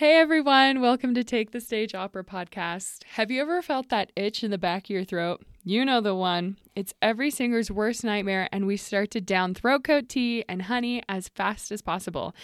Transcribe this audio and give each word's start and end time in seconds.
Hey 0.00 0.16
everyone, 0.16 0.80
welcome 0.80 1.12
to 1.12 1.22
Take 1.22 1.50
the 1.50 1.60
Stage 1.60 1.94
Opera 1.94 2.24
podcast. 2.24 3.04
Have 3.16 3.30
you 3.30 3.42
ever 3.42 3.60
felt 3.60 3.90
that 3.90 4.12
itch 4.16 4.42
in 4.42 4.50
the 4.50 4.56
back 4.56 4.84
of 4.84 4.88
your 4.88 5.04
throat? 5.04 5.42
You 5.62 5.84
know 5.84 6.00
the 6.00 6.14
one. 6.14 6.56
It's 6.74 6.94
every 7.02 7.30
singer's 7.30 7.70
worst 7.70 8.02
nightmare, 8.02 8.48
and 8.50 8.66
we 8.66 8.78
start 8.78 9.10
to 9.10 9.20
down 9.20 9.52
throat 9.52 9.84
coat 9.84 10.08
tea 10.08 10.42
and 10.48 10.62
honey 10.62 11.02
as 11.06 11.28
fast 11.28 11.70
as 11.70 11.82
possible. 11.82 12.34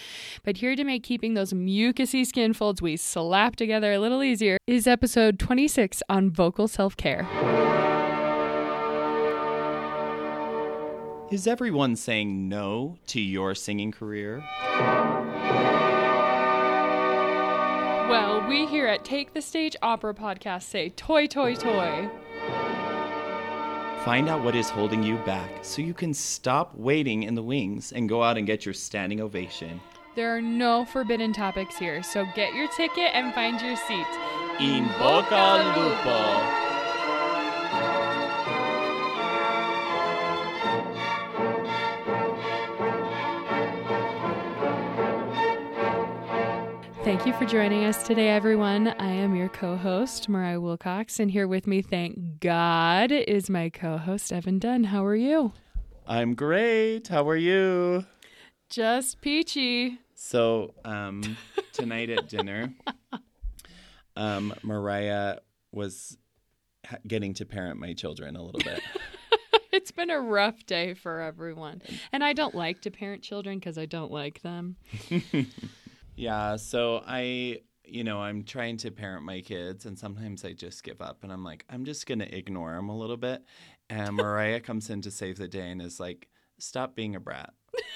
But 0.44 0.58
here 0.58 0.76
to 0.76 0.84
make 0.84 1.02
keeping 1.02 1.32
those 1.32 1.54
mucousy 1.54 2.26
skin 2.26 2.52
folds 2.52 2.82
we 2.82 2.98
slap 2.98 3.56
together 3.56 3.94
a 3.94 4.00
little 4.00 4.22
easier 4.22 4.58
is 4.66 4.86
episode 4.86 5.38
26 5.38 6.02
on 6.10 6.28
vocal 6.28 6.68
self 6.68 6.94
care. 6.94 7.26
Is 11.30 11.46
everyone 11.46 11.96
saying 11.96 12.50
no 12.50 12.98
to 13.06 13.18
your 13.18 13.54
singing 13.54 13.92
career? 13.92 14.44
Well, 18.08 18.46
we 18.46 18.66
here 18.66 18.86
at 18.86 19.04
Take 19.04 19.34
the 19.34 19.42
Stage 19.42 19.74
Opera 19.82 20.14
podcast 20.14 20.62
say 20.62 20.90
toi, 20.90 21.26
toi, 21.26 21.54
toi. 21.56 22.08
Find 24.04 24.28
out 24.28 24.44
what 24.44 24.54
is 24.54 24.70
holding 24.70 25.02
you 25.02 25.16
back 25.18 25.50
so 25.64 25.82
you 25.82 25.92
can 25.92 26.14
stop 26.14 26.72
waiting 26.76 27.24
in 27.24 27.34
the 27.34 27.42
wings 27.42 27.90
and 27.90 28.08
go 28.08 28.22
out 28.22 28.38
and 28.38 28.46
get 28.46 28.64
your 28.64 28.74
standing 28.74 29.20
ovation. 29.20 29.80
There 30.14 30.36
are 30.36 30.40
no 30.40 30.84
forbidden 30.84 31.32
topics 31.32 31.76
here, 31.76 32.00
so 32.04 32.24
get 32.36 32.54
your 32.54 32.68
ticket 32.76 33.10
and 33.12 33.34
find 33.34 33.60
your 33.60 33.74
seat. 33.74 34.06
In 34.60 34.84
Bocca 35.00 35.74
Lupo. 35.76 36.65
Thank 47.16 47.28
you 47.28 47.46
for 47.46 47.50
joining 47.50 47.86
us 47.86 48.02
today, 48.02 48.28
everyone. 48.28 48.88
I 48.88 49.10
am 49.10 49.34
your 49.34 49.48
co 49.48 49.74
host, 49.74 50.28
Mariah 50.28 50.60
Wilcox, 50.60 51.18
and 51.18 51.30
here 51.30 51.48
with 51.48 51.66
me, 51.66 51.80
thank 51.80 52.40
God, 52.40 53.10
is 53.10 53.48
my 53.48 53.70
co 53.70 53.96
host, 53.96 54.34
Evan 54.34 54.58
Dunn. 54.58 54.84
How 54.84 55.02
are 55.02 55.16
you? 55.16 55.54
I'm 56.06 56.34
great. 56.34 57.08
How 57.08 57.26
are 57.26 57.36
you? 57.36 58.04
Just 58.68 59.22
peachy. 59.22 59.98
So, 60.14 60.74
um, 60.84 61.38
tonight 61.72 62.10
at 62.10 62.28
dinner, 62.28 62.74
um, 64.14 64.52
Mariah 64.62 65.38
was 65.72 66.18
ha- 66.84 66.98
getting 67.06 67.32
to 67.34 67.46
parent 67.46 67.80
my 67.80 67.94
children 67.94 68.36
a 68.36 68.42
little 68.42 68.60
bit. 68.60 68.82
it's 69.72 69.90
been 69.90 70.10
a 70.10 70.20
rough 70.20 70.66
day 70.66 70.92
for 70.92 71.22
everyone. 71.22 71.80
And 72.12 72.22
I 72.22 72.34
don't 72.34 72.54
like 72.54 72.82
to 72.82 72.90
parent 72.90 73.22
children 73.22 73.58
because 73.58 73.78
I 73.78 73.86
don't 73.86 74.12
like 74.12 74.42
them. 74.42 74.76
Yeah, 76.16 76.56
so 76.56 77.02
I, 77.06 77.60
you 77.84 78.02
know, 78.02 78.20
I'm 78.20 78.42
trying 78.42 78.78
to 78.78 78.90
parent 78.90 79.24
my 79.24 79.40
kids, 79.42 79.84
and 79.84 79.98
sometimes 79.98 80.44
I 80.44 80.52
just 80.52 80.82
give 80.82 81.00
up, 81.02 81.22
and 81.22 81.32
I'm 81.32 81.44
like, 81.44 81.64
I'm 81.68 81.84
just 81.84 82.06
gonna 82.06 82.26
ignore 82.30 82.74
them 82.74 82.88
a 82.88 82.96
little 82.96 83.18
bit. 83.18 83.42
And 83.88 84.16
Mariah 84.16 84.60
comes 84.60 84.90
in 84.90 85.02
to 85.02 85.10
save 85.10 85.36
the 85.36 85.46
day 85.46 85.70
and 85.70 85.80
is 85.80 86.00
like, 86.00 86.28
"Stop 86.58 86.96
being 86.96 87.14
a 87.14 87.20
brat." 87.20 87.52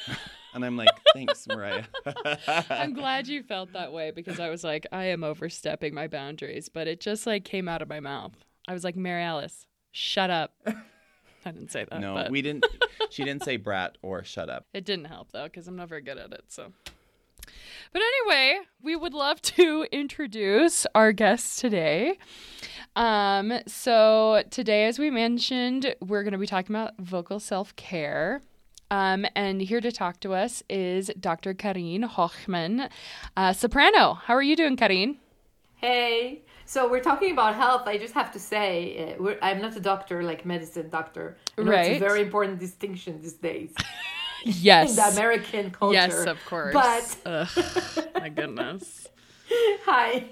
and 0.54 0.64
I'm 0.64 0.76
like, 0.76 0.90
"Thanks, 1.14 1.46
Mariah." 1.48 1.84
I'm 2.70 2.92
glad 2.92 3.26
you 3.26 3.42
felt 3.42 3.72
that 3.72 3.92
way 3.92 4.10
because 4.10 4.38
I 4.38 4.50
was 4.50 4.62
like, 4.62 4.86
I 4.92 5.04
am 5.06 5.24
overstepping 5.24 5.94
my 5.94 6.06
boundaries, 6.06 6.68
but 6.68 6.86
it 6.86 7.00
just 7.00 7.26
like 7.26 7.44
came 7.44 7.68
out 7.68 7.82
of 7.82 7.88
my 7.88 8.00
mouth. 8.00 8.34
I 8.68 8.74
was 8.74 8.84
like, 8.84 8.96
Mary 8.96 9.22
Alice, 9.22 9.66
shut 9.90 10.30
up. 10.30 10.54
I 10.66 11.52
didn't 11.52 11.72
say 11.72 11.86
that. 11.90 12.00
no, 12.00 12.14
but 12.14 12.30
we 12.30 12.42
didn't. 12.42 12.66
She 13.08 13.24
didn't 13.24 13.42
say 13.44 13.56
brat 13.56 13.96
or 14.02 14.22
shut 14.22 14.50
up. 14.50 14.66
It 14.74 14.84
didn't 14.84 15.06
help 15.06 15.32
though 15.32 15.44
because 15.44 15.66
I'm 15.66 15.76
not 15.76 15.88
very 15.88 16.02
good 16.02 16.18
at 16.18 16.32
it. 16.32 16.44
So. 16.48 16.72
But 17.92 18.02
anyway, 18.02 18.60
we 18.82 18.96
would 18.96 19.14
love 19.14 19.42
to 19.42 19.86
introduce 19.92 20.86
our 20.94 21.12
guests 21.12 21.60
today. 21.60 22.18
Um, 22.96 23.52
so 23.66 24.42
today, 24.50 24.86
as 24.86 24.98
we 24.98 25.10
mentioned, 25.10 25.94
we're 26.00 26.22
going 26.22 26.32
to 26.32 26.38
be 26.38 26.46
talking 26.46 26.74
about 26.74 26.96
vocal 26.98 27.40
self 27.40 27.74
care. 27.76 28.42
Um, 28.90 29.24
and 29.36 29.62
here 29.62 29.80
to 29.80 29.92
talk 29.92 30.18
to 30.20 30.34
us 30.34 30.62
is 30.68 31.10
Dr. 31.18 31.54
Karine 31.54 32.08
Hochman, 32.08 32.90
uh, 33.36 33.52
soprano. 33.52 34.14
How 34.14 34.34
are 34.34 34.42
you 34.42 34.56
doing, 34.56 34.76
Karine? 34.76 35.16
Hey. 35.76 36.42
So 36.64 36.88
we're 36.88 37.00
talking 37.02 37.32
about 37.32 37.56
health. 37.56 37.82
I 37.86 37.98
just 37.98 38.14
have 38.14 38.30
to 38.32 38.38
say, 38.38 39.14
uh, 39.18 39.22
we're, 39.22 39.38
I'm 39.42 39.60
not 39.60 39.74
a 39.76 39.80
doctor 39.80 40.22
like 40.22 40.44
medicine 40.46 40.88
doctor. 40.88 41.36
Right. 41.56 41.92
It's 41.92 41.96
a 41.96 41.98
very 41.98 42.22
important 42.22 42.60
distinction 42.60 43.20
these 43.20 43.32
days 43.32 43.74
Yes. 44.44 44.90
in 44.90 44.96
the 44.96 45.08
American 45.20 45.70
culture. 45.70 45.94
Yes, 45.94 46.26
of 46.26 46.38
course. 46.46 46.72
But 46.74 47.16
Ugh, 47.26 47.48
my 48.14 48.28
goodness. 48.28 49.08
hi. 49.84 50.24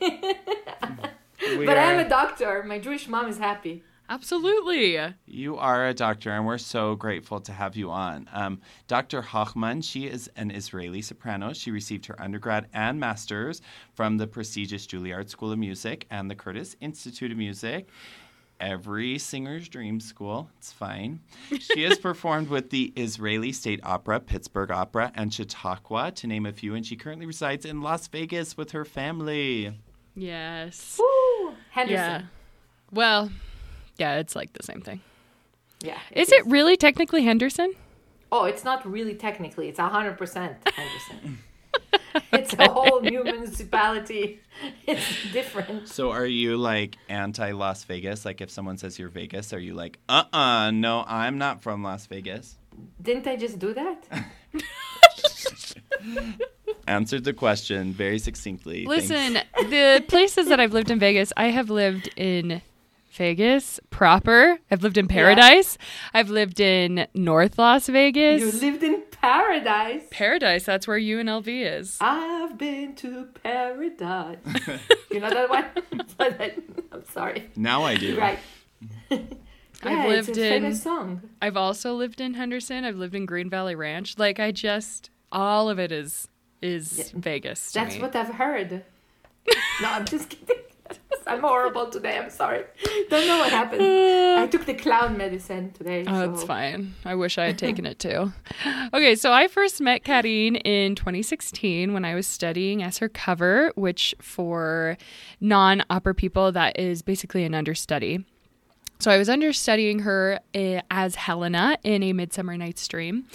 We 1.58 1.66
but 1.66 1.76
are- 1.76 1.80
I'm 1.84 1.98
a 2.04 2.08
doctor. 2.08 2.62
My 2.64 2.78
Jewish 2.78 3.08
mom 3.08 3.28
is 3.28 3.38
happy. 3.38 3.82
Absolutely. 4.10 4.98
You 5.26 5.58
are 5.58 5.88
a 5.88 5.92
doctor, 5.92 6.30
and 6.30 6.46
we're 6.46 6.56
so 6.56 6.94
grateful 6.94 7.40
to 7.40 7.52
have 7.52 7.76
you 7.76 7.90
on. 7.90 8.26
Um, 8.32 8.60
Dr. 8.86 9.20
Hochman, 9.20 9.84
she 9.84 10.06
is 10.06 10.30
an 10.34 10.50
Israeli 10.50 11.02
soprano. 11.02 11.52
She 11.52 11.70
received 11.70 12.06
her 12.06 12.18
undergrad 12.20 12.68
and 12.72 12.98
master's 12.98 13.60
from 13.92 14.16
the 14.16 14.26
prestigious 14.26 14.86
Juilliard 14.86 15.28
School 15.28 15.52
of 15.52 15.58
Music 15.58 16.06
and 16.10 16.30
the 16.30 16.34
Curtis 16.34 16.74
Institute 16.80 17.30
of 17.32 17.36
Music. 17.36 17.88
Every 18.60 19.18
singer's 19.18 19.68
dream 19.68 20.00
school. 20.00 20.50
It's 20.58 20.72
fine. 20.72 21.20
She 21.60 21.84
has 21.84 21.96
performed 21.98 22.48
with 22.48 22.70
the 22.70 22.92
Israeli 22.96 23.52
State 23.52 23.80
Opera, 23.84 24.18
Pittsburgh 24.18 24.70
Opera, 24.72 25.12
and 25.14 25.32
Chautauqua, 25.32 26.10
to 26.16 26.26
name 26.26 26.44
a 26.44 26.52
few, 26.52 26.74
and 26.74 26.84
she 26.84 26.96
currently 26.96 27.26
resides 27.26 27.64
in 27.64 27.82
Las 27.82 28.08
Vegas 28.08 28.56
with 28.56 28.72
her 28.72 28.84
family. 28.84 29.78
Yes. 30.16 30.98
Woo! 30.98 31.54
Henderson. 31.70 31.96
Yeah. 31.96 32.22
Well, 32.90 33.30
yeah, 33.96 34.16
it's 34.16 34.34
like 34.34 34.52
the 34.54 34.64
same 34.64 34.80
thing. 34.80 35.00
Yeah. 35.80 35.98
Is 36.10 36.32
it 36.32 36.44
really 36.46 36.76
technically 36.76 37.22
Henderson? 37.24 37.74
Oh, 38.32 38.44
it's 38.44 38.64
not 38.64 38.84
really 38.90 39.14
technically. 39.14 39.68
It's 39.68 39.78
100% 39.78 40.18
Henderson. 40.74 41.38
it's 42.32 42.54
a 42.54 42.70
whole 42.70 43.00
new 43.00 43.24
municipality. 43.24 44.40
It's 44.88 45.32
different. 45.32 45.86
So 45.86 46.10
are 46.10 46.26
you 46.26 46.56
like 46.56 46.96
anti 47.08 47.52
Las 47.52 47.84
Vegas? 47.84 48.24
Like 48.24 48.40
if 48.40 48.50
someone 48.50 48.76
says 48.76 48.98
you're 48.98 49.08
Vegas, 49.08 49.52
are 49.52 49.60
you 49.60 49.74
like, 49.74 50.00
uh 50.08 50.24
uh 50.32 50.72
no, 50.72 51.04
I'm 51.06 51.38
not 51.38 51.62
from 51.62 51.84
Las 51.84 52.06
Vegas? 52.06 52.56
Didn't 53.00 53.28
I 53.28 53.36
just 53.36 53.60
do 53.60 53.72
that? 53.74 54.04
Answered 56.88 57.24
the 57.24 57.32
question 57.32 57.92
very 57.92 58.18
succinctly. 58.18 58.86
Thanks. 58.86 59.10
Listen, 59.10 59.34
the 59.70 60.04
places 60.08 60.48
that 60.48 60.58
I've 60.58 60.72
lived 60.72 60.90
in 60.90 60.98
Vegas, 60.98 61.32
I 61.36 61.48
have 61.48 61.70
lived 61.70 62.08
in 62.16 62.62
Vegas 63.12 63.80
proper. 63.90 64.58
I've 64.70 64.82
lived 64.82 64.96
in 64.96 65.08
Paradise. 65.08 65.76
I've 66.14 66.30
lived 66.30 66.60
in 66.60 67.06
North 67.14 67.58
Las 67.58 67.88
Vegas. 67.88 68.40
You 68.40 68.70
lived 68.70 68.82
in 68.82 69.02
paradise. 69.20 70.02
Paradise, 70.10 70.64
that's 70.64 70.86
where 70.86 70.98
UNLV 70.98 71.78
is. 71.78 71.98
I've 72.00 72.56
been 72.58 72.94
to 72.96 73.28
paradise. 73.42 74.38
you 75.10 75.20
know 75.20 75.30
that 75.30 75.50
one? 75.50 75.64
I'm 76.92 77.04
sorry. 77.12 77.50
Now 77.56 77.82
I 77.84 77.96
do. 77.96 78.18
Right. 78.18 78.38
I've 79.82 80.08
lived 80.08 80.30
it's 80.30 80.38
a 80.38 80.54
in- 80.54 80.62
famous 80.62 80.82
song. 80.82 81.22
I've 81.40 81.56
also 81.56 81.94
lived 81.94 82.20
in 82.20 82.34
Henderson. 82.34 82.84
I've 82.84 82.96
lived 82.96 83.14
in 83.14 83.26
Green 83.26 83.48
Valley 83.48 83.74
Ranch. 83.74 84.18
Like 84.18 84.40
I 84.40 84.50
just 84.50 85.10
all 85.30 85.68
of 85.68 85.78
it 85.78 85.92
is 85.92 86.28
is 86.62 87.12
Vegas. 87.14 87.72
To 87.72 87.80
That's 87.80 87.94
me. 87.96 88.02
what 88.02 88.16
I've 88.16 88.34
heard. 88.34 88.84
No, 89.80 89.88
I'm 89.88 90.04
just 90.04 90.28
kidding. 90.30 90.56
I'm 91.28 91.40
horrible 91.40 91.90
today. 91.90 92.18
I'm 92.18 92.30
sorry. 92.30 92.64
Don't 93.10 93.26
know 93.26 93.38
what 93.38 93.50
happened. 93.50 93.82
I 94.38 94.46
took 94.46 94.64
the 94.64 94.74
clown 94.74 95.18
medicine 95.18 95.72
today. 95.72 96.04
Oh, 96.06 96.24
so. 96.24 96.32
it's 96.32 96.44
fine. 96.44 96.94
I 97.04 97.14
wish 97.14 97.36
I 97.36 97.46
had 97.46 97.58
taken 97.66 97.84
it 97.84 97.98
too. 97.98 98.32
Okay, 98.94 99.14
so 99.14 99.32
I 99.32 99.46
first 99.46 99.80
met 99.80 100.04
Karine 100.04 100.56
in 100.56 100.94
2016 100.94 101.92
when 101.92 102.04
I 102.04 102.14
was 102.14 102.26
studying 102.26 102.82
as 102.82 102.98
her 102.98 103.08
cover, 103.08 103.72
which 103.74 104.14
for 104.20 104.96
non 105.40 105.84
opera 105.90 106.14
people, 106.14 106.50
that 106.52 106.78
is 106.78 107.02
basically 107.02 107.44
an 107.44 107.54
understudy. 107.54 108.24
So 109.00 109.12
I 109.12 109.18
was 109.18 109.28
understudying 109.28 110.00
her 110.00 110.40
eh, 110.54 110.80
as 110.90 111.14
Helena 111.14 111.78
in 111.84 112.02
A 112.02 112.12
Midsummer 112.12 112.56
Night's 112.56 112.86
Dream. 112.88 113.26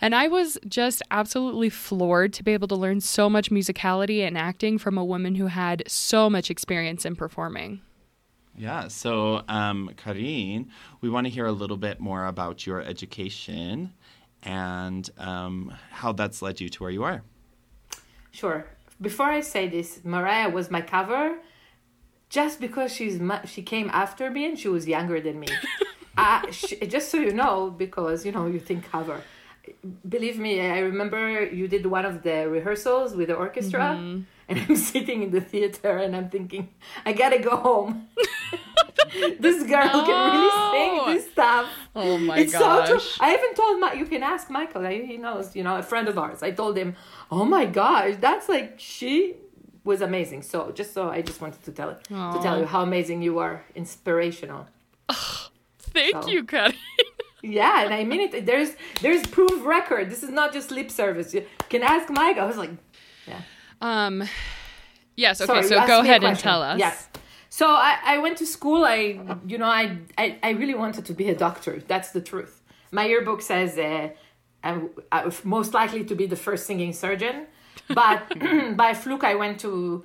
And 0.00 0.14
I 0.14 0.26
was 0.26 0.58
just 0.66 1.00
absolutely 1.10 1.70
floored 1.70 2.32
to 2.34 2.42
be 2.42 2.52
able 2.52 2.68
to 2.68 2.74
learn 2.74 3.00
so 3.00 3.30
much 3.30 3.50
musicality 3.50 4.26
and 4.26 4.36
acting 4.36 4.78
from 4.78 4.98
a 4.98 5.04
woman 5.04 5.36
who 5.36 5.46
had 5.46 5.84
so 5.86 6.28
much 6.28 6.50
experience 6.50 7.04
in 7.04 7.14
performing. 7.14 7.80
Yeah. 8.56 8.88
So, 8.88 9.42
um, 9.48 9.90
Karine, 9.96 10.68
we 11.00 11.08
want 11.08 11.26
to 11.26 11.30
hear 11.30 11.46
a 11.46 11.52
little 11.52 11.76
bit 11.76 12.00
more 12.00 12.26
about 12.26 12.66
your 12.66 12.82
education 12.82 13.92
and 14.42 15.08
um, 15.18 15.72
how 15.90 16.12
that's 16.12 16.42
led 16.42 16.60
you 16.60 16.68
to 16.68 16.82
where 16.82 16.90
you 16.90 17.04
are. 17.04 17.22
Sure. 18.32 18.66
Before 19.00 19.26
I 19.26 19.40
say 19.40 19.68
this, 19.68 20.00
Mariah 20.04 20.50
was 20.50 20.70
my 20.70 20.80
cover 20.80 21.38
just 22.32 22.60
because 22.60 22.90
she's 22.90 23.20
she 23.44 23.62
came 23.62 23.88
after 23.90 24.30
me 24.30 24.46
and 24.46 24.58
she 24.58 24.68
was 24.68 24.88
younger 24.88 25.20
than 25.20 25.38
me. 25.38 25.48
uh, 26.16 26.50
sh 26.50 26.72
just 26.88 27.10
so 27.10 27.18
you 27.18 27.32
know, 27.32 27.70
because 27.84 28.24
you 28.26 28.32
know 28.32 28.46
you 28.46 28.58
think 28.58 28.90
cover. 28.90 29.20
Believe 30.08 30.38
me, 30.38 30.60
I 30.60 30.78
remember 30.80 31.44
you 31.44 31.68
did 31.68 31.84
one 31.86 32.04
of 32.04 32.22
the 32.22 32.48
rehearsals 32.48 33.14
with 33.14 33.28
the 33.28 33.34
orchestra, 33.34 33.86
and 33.92 34.26
and 34.48 34.58
I'm 34.60 34.76
sitting 34.92 35.22
in 35.22 35.30
the 35.30 35.42
theater 35.42 35.98
and 35.98 36.16
I'm 36.16 36.28
thinking, 36.30 36.70
I 37.04 37.12
gotta 37.12 37.38
go 37.38 37.54
home. 37.56 38.08
this 39.38 39.62
girl 39.64 39.96
can 40.08 40.18
really 40.32 40.52
sing 40.72 41.14
this 41.14 41.30
stuff. 41.32 41.68
Oh 41.94 42.16
my 42.16 42.38
it's 42.38 42.52
so 42.52 42.86
true. 42.86 42.96
gosh. 42.96 43.18
I 43.20 43.34
even 43.34 43.54
told 43.54 43.78
my. 43.78 43.92
You 43.92 44.06
can 44.06 44.22
ask 44.22 44.48
Michael. 44.48 44.84
He 44.86 45.18
knows. 45.18 45.54
You 45.54 45.64
know, 45.64 45.76
a 45.76 45.82
friend 45.82 46.08
of 46.08 46.16
ours. 46.16 46.42
I 46.42 46.50
told 46.50 46.78
him, 46.78 46.96
"Oh 47.30 47.44
my 47.44 47.66
gosh, 47.66 48.14
that's 48.26 48.48
like 48.48 48.70
she 48.78 49.36
was 49.84 50.00
amazing." 50.00 50.42
So 50.42 50.70
just 50.72 50.92
so 50.94 51.08
I 51.10 51.22
just 51.22 51.40
wanted 51.40 51.62
to 51.64 51.72
tell 51.72 51.90
it 51.90 52.04
to 52.04 52.38
tell 52.42 52.58
you 52.58 52.66
how 52.66 52.82
amazing 52.82 53.22
you 53.22 53.38
are, 53.38 53.64
inspirational. 53.74 54.66
Thank 55.78 56.22
So- 56.22 56.28
you, 56.28 56.44
Cuddy. 56.44 56.78
Yeah, 57.44 57.82
and 57.84 57.92
I 57.92 58.04
mean 58.04 58.20
it. 58.20 58.46
There's 58.46 58.70
there's 59.00 59.26
proof 59.26 59.64
record. 59.66 60.10
This 60.10 60.22
is 60.22 60.30
not 60.30 60.52
just 60.52 60.70
lip 60.70 60.90
service. 60.90 61.34
You 61.34 61.44
can 61.68 61.82
ask 61.82 62.08
Mike. 62.08 62.38
I 62.38 62.44
was 62.46 62.56
like, 62.56 62.70
yeah. 63.26 63.40
Um, 63.80 64.22
yes. 65.16 65.40
Okay. 65.40 65.46
Sorry, 65.52 65.62
so 65.64 65.86
go 65.88 66.00
ahead 66.00 66.22
and 66.22 66.38
tell 66.38 66.62
us. 66.62 66.78
Yes. 66.78 67.08
So 67.48 67.66
I, 67.66 67.98
I 68.04 68.18
went 68.18 68.38
to 68.38 68.46
school. 68.46 68.84
I 68.84 69.18
you 69.46 69.58
know 69.58 69.66
I, 69.66 69.98
I 70.16 70.38
I 70.42 70.50
really 70.50 70.74
wanted 70.74 71.04
to 71.06 71.14
be 71.14 71.28
a 71.30 71.34
doctor. 71.34 71.82
That's 71.88 72.10
the 72.12 72.20
truth. 72.20 72.62
My 72.92 73.06
yearbook 73.06 73.42
says 73.42 73.76
uh, 73.76 74.10
I'm, 74.62 74.90
I'm 75.10 75.32
most 75.42 75.74
likely 75.74 76.04
to 76.04 76.14
be 76.14 76.26
the 76.26 76.36
first 76.36 76.64
singing 76.66 76.92
surgeon, 76.92 77.46
but 77.88 78.20
by 78.76 78.94
fluke 78.94 79.24
I 79.24 79.34
went 79.34 79.60
to. 79.60 80.04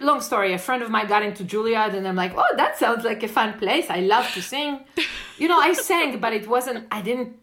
Long 0.00 0.20
story. 0.20 0.52
A 0.52 0.58
friend 0.58 0.82
of 0.82 0.90
mine 0.90 1.06
got 1.06 1.22
into 1.22 1.44
Juilliard, 1.44 1.94
and 1.94 2.08
I'm 2.08 2.16
like, 2.16 2.32
oh, 2.36 2.56
that 2.56 2.76
sounds 2.76 3.04
like 3.04 3.22
a 3.22 3.28
fun 3.28 3.56
place. 3.56 3.86
I 3.88 4.00
love 4.00 4.26
to 4.32 4.42
sing. 4.42 4.80
You 5.38 5.48
know, 5.48 5.58
I 5.58 5.74
sang, 5.74 6.18
but 6.18 6.32
it 6.32 6.48
wasn't. 6.48 6.86
I 6.90 7.02
didn't 7.02 7.36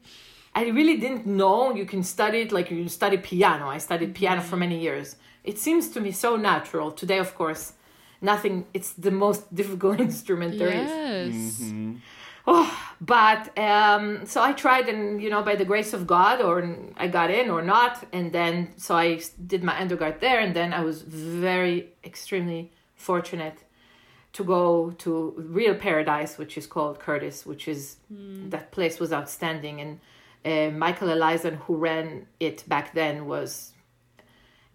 I 0.55 0.65
really 0.67 0.97
didn't 0.97 1.25
know 1.25 1.73
you 1.73 1.85
can 1.85 2.03
study 2.03 2.41
it 2.41 2.51
like 2.51 2.69
you 2.69 2.87
study 2.87 3.17
piano. 3.17 3.67
I 3.67 3.79
studied 3.79 4.13
piano 4.13 4.41
for 4.41 4.55
many 4.55 4.79
years. 4.79 5.15
It 5.43 5.57
seems 5.57 5.89
to 5.89 5.99
me 5.99 6.11
so 6.11 6.35
natural. 6.35 6.91
Today, 6.91 7.17
of 7.17 7.33
course, 7.35 7.73
nothing, 8.21 8.65
it's 8.73 8.93
the 8.93 9.11
most 9.11 9.53
difficult 9.55 9.99
instrument 10.09 10.59
there 10.59 10.69
is. 10.69 10.89
Yes. 10.89 11.59
Mm-hmm. 11.61 11.95
Oh, 12.45 12.77
but 12.99 13.57
um, 13.57 14.25
so 14.25 14.41
I 14.41 14.51
tried, 14.53 14.89
and 14.89 15.21
you 15.21 15.29
know, 15.29 15.43
by 15.43 15.55
the 15.55 15.65
grace 15.65 15.93
of 15.93 16.05
God, 16.05 16.41
or 16.41 16.77
I 16.97 17.07
got 17.07 17.31
in 17.31 17.49
or 17.49 17.61
not. 17.61 18.05
And 18.11 18.31
then, 18.31 18.73
so 18.77 18.95
I 18.95 19.21
did 19.45 19.63
my 19.63 19.79
undergrad 19.79 20.19
there, 20.19 20.39
and 20.39 20.53
then 20.53 20.73
I 20.73 20.81
was 20.81 21.01
very, 21.03 21.93
extremely 22.03 22.71
fortunate 22.95 23.59
to 24.33 24.43
go 24.43 24.91
to 24.97 25.33
real 25.37 25.75
paradise, 25.75 26.37
which 26.37 26.57
is 26.57 26.65
called 26.67 26.99
Curtis, 26.99 27.45
which 27.45 27.67
is 27.67 27.97
that 28.09 28.71
place 28.71 28.99
was 28.99 29.13
outstanding. 29.13 29.79
And 29.79 29.99
uh, 30.43 30.75
Mikael 30.75 31.09
Eliasen, 31.09 31.57
who 31.57 31.75
ran 31.75 32.27
it 32.39 32.63
back 32.67 32.93
then, 32.93 33.25
was 33.25 33.72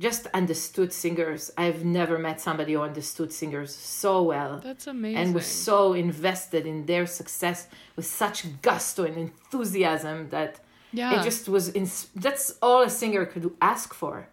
just 0.00 0.26
understood 0.28 0.92
singers. 0.92 1.50
I've 1.56 1.84
never 1.84 2.18
met 2.18 2.40
somebody 2.40 2.74
who 2.74 2.80
understood 2.82 3.32
singers 3.32 3.74
so 3.74 4.22
well 4.22 4.60
That's 4.62 4.86
amazing. 4.86 5.16
and 5.20 5.34
was 5.34 5.46
so 5.46 5.92
invested 5.92 6.66
in 6.66 6.86
their 6.86 7.06
success 7.06 7.66
with 7.96 8.06
such 8.06 8.60
gusto 8.62 9.04
and 9.04 9.16
enthusiasm 9.18 10.28
that 10.30 10.60
yeah. 10.92 11.20
it 11.20 11.24
just 11.24 11.48
was. 11.48 11.70
Ins- 11.70 12.08
that's 12.14 12.56
all 12.62 12.82
a 12.82 12.90
singer 12.90 13.26
could 13.26 13.50
ask 13.60 13.92
for, 13.92 14.28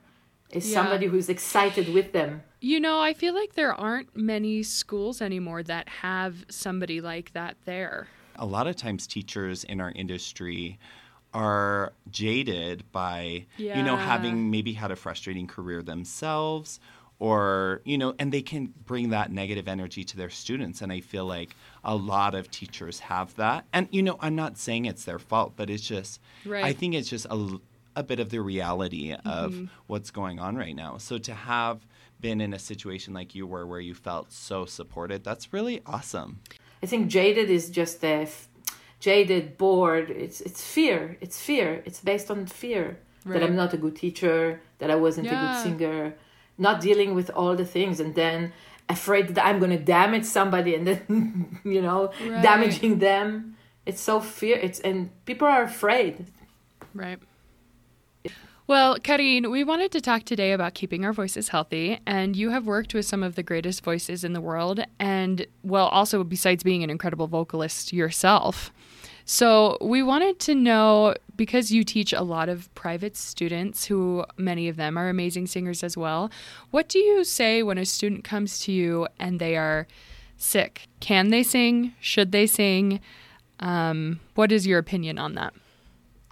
is 0.51 0.69
Yeah. 0.69 0.75
somebody 0.83 1.07
who's 1.07 1.29
excited 1.29 1.93
with 1.93 2.11
them. 2.13 2.43
You 2.61 2.79
know, 2.79 2.99
I 2.99 3.13
feel 3.13 3.33
like 3.33 3.53
there 3.53 3.73
aren't 3.73 4.15
many 4.15 4.63
schools 4.63 5.21
anymore 5.21 5.63
that 5.63 5.87
have 6.01 6.45
somebody 6.49 7.01
like 7.01 7.33
that 7.33 7.57
there. 7.65 8.07
a 8.37 8.45
lot 8.45 8.67
of 8.67 8.75
times 8.75 9.07
teachers 9.07 9.63
in 9.63 9.79
our 9.79 9.91
industry 9.95 10.77
are 11.35 11.91
jaded 12.09 12.89
by 12.93 13.45
you 13.57 13.83
know 13.83 13.97
having 13.97 14.49
maybe 14.49 14.71
had 14.71 14.89
a 14.89 14.95
frustrating 14.95 15.45
career 15.47 15.83
themselves 15.83 16.79
or 17.19 17.81
you 17.83 17.97
know 17.97 18.15
and 18.19 18.31
they 18.31 18.41
can 18.41 18.73
bring 18.85 19.09
that 19.09 19.31
negative 19.31 19.67
energy 19.67 20.05
to 20.05 20.15
their 20.15 20.29
students. 20.29 20.81
And 20.81 20.93
i 20.93 21.01
feel 21.01 21.25
like 21.25 21.53
a 21.83 21.93
lot 21.93 22.35
of 22.35 22.49
teachers 22.49 22.99
have 22.99 23.35
that. 23.35 23.65
And 23.73 23.89
you 23.91 24.01
know 24.01 24.17
i'm 24.21 24.35
not 24.35 24.57
saying 24.57 24.85
it's 24.85 25.03
their 25.03 25.19
fault 25.19 25.53
but 25.57 25.69
it's 25.69 25.83
just 25.83 26.21
i 26.49 26.71
think 26.71 26.95
it's 26.95 27.09
just 27.09 27.25
a, 27.29 27.59
a 27.97 28.03
bit 28.03 28.21
of 28.21 28.29
the 28.29 28.39
reality 28.39 29.13
of 29.13 29.51
mm-hmm. 29.51 29.65
what's 29.87 30.11
going 30.11 30.39
on 30.39 30.55
right 30.55 30.75
now. 30.75 30.97
So 30.97 31.17
to 31.17 31.33
have 31.33 31.85
been 32.21 32.39
in 32.39 32.53
a 32.53 32.59
situation 32.59 33.13
like 33.13 33.35
you 33.35 33.45
were 33.45 33.67
where 33.67 33.81
you 33.81 33.93
felt 33.93 34.31
so 34.31 34.65
supported 34.65 35.25
that's 35.25 35.51
really 35.51 35.81
awesome. 35.85 36.39
I 36.81 36.85
think 36.85 37.09
jaded 37.09 37.49
is 37.49 37.69
just 37.69 38.03
a 38.05 38.21
f- 38.21 38.47
jaded, 38.99 39.57
bored. 39.57 40.09
It's 40.09 40.41
it's 40.41 40.61
fear. 40.63 41.17
It's 41.21 41.39
fear. 41.41 41.81
It's 41.85 41.99
based 42.01 42.29
on 42.31 42.45
fear 42.47 42.97
that 43.25 43.41
I'm 43.43 43.55
not 43.55 43.73
a 43.73 43.77
good 43.77 43.95
teacher, 43.95 44.61
that 44.79 44.91
I 44.91 44.95
wasn't 44.95 45.27
a 45.27 45.31
good 45.31 45.55
singer, 45.63 46.13
not 46.57 46.79
dealing 46.79 47.15
with 47.15 47.29
all 47.31 47.55
the 47.55 47.65
things, 47.65 47.99
and 47.99 48.13
then 48.13 48.53
afraid 48.87 49.33
that 49.33 49.45
I'm 49.45 49.57
going 49.57 49.71
to 49.71 49.79
damage 49.83 50.25
somebody, 50.25 50.75
and 50.75 50.85
then 50.87 51.59
you 51.63 51.81
know 51.81 52.11
Right. 52.21 52.43
damaging 52.43 52.99
them. 52.99 53.57
It's 53.85 54.01
so 54.01 54.19
fear. 54.19 54.57
It's 54.57 54.79
and 54.81 55.09
people 55.25 55.47
are 55.47 55.63
afraid. 55.63 56.27
Right. 56.93 57.19
Well, 58.67 58.97
Karine, 58.97 59.51
we 59.51 59.63
wanted 59.63 59.91
to 59.91 60.01
talk 60.01 60.23
today 60.23 60.51
about 60.51 60.73
keeping 60.73 61.05
our 61.05 61.13
voices 61.13 61.49
healthy, 61.49 61.99
and 62.07 62.35
you 62.35 62.49
have 62.49 62.65
worked 62.65 62.95
with 62.95 63.05
some 63.05 63.21
of 63.21 63.35
the 63.35 63.43
greatest 63.43 63.83
voices 63.83 64.23
in 64.23 64.33
the 64.33 64.41
world, 64.41 64.79
and 64.99 65.45
well, 65.61 65.87
also 65.89 66.23
besides 66.23 66.63
being 66.63 66.83
an 66.83 66.89
incredible 66.89 67.27
vocalist 67.27 67.93
yourself. 67.93 68.71
So, 69.27 69.77
we 69.81 70.03
wanted 70.03 70.39
to 70.41 70.53
know 70.53 71.15
because 71.35 71.71
you 71.71 71.83
teach 71.83 72.13
a 72.13 72.21
lot 72.21 72.47
of 72.47 72.73
private 72.75 73.17
students 73.17 73.85
who 73.85 74.23
many 74.37 74.67
of 74.67 74.75
them 74.75 74.97
are 74.97 75.09
amazing 75.09 75.47
singers 75.47 75.83
as 75.83 75.97
well. 75.97 76.29
What 76.71 76.87
do 76.87 76.99
you 76.99 77.23
say 77.23 77.63
when 77.63 77.77
a 77.77 77.85
student 77.85 78.23
comes 78.23 78.59
to 78.61 78.71
you 78.71 79.07
and 79.19 79.39
they 79.39 79.57
are 79.57 79.87
sick? 80.37 80.87
Can 80.99 81.29
they 81.29 81.43
sing? 81.43 81.93
Should 81.99 82.31
they 82.31 82.45
sing? 82.45 82.99
Um, 83.59 84.19
what 84.35 84.51
is 84.51 84.67
your 84.67 84.79
opinion 84.79 85.17
on 85.17 85.33
that? 85.33 85.53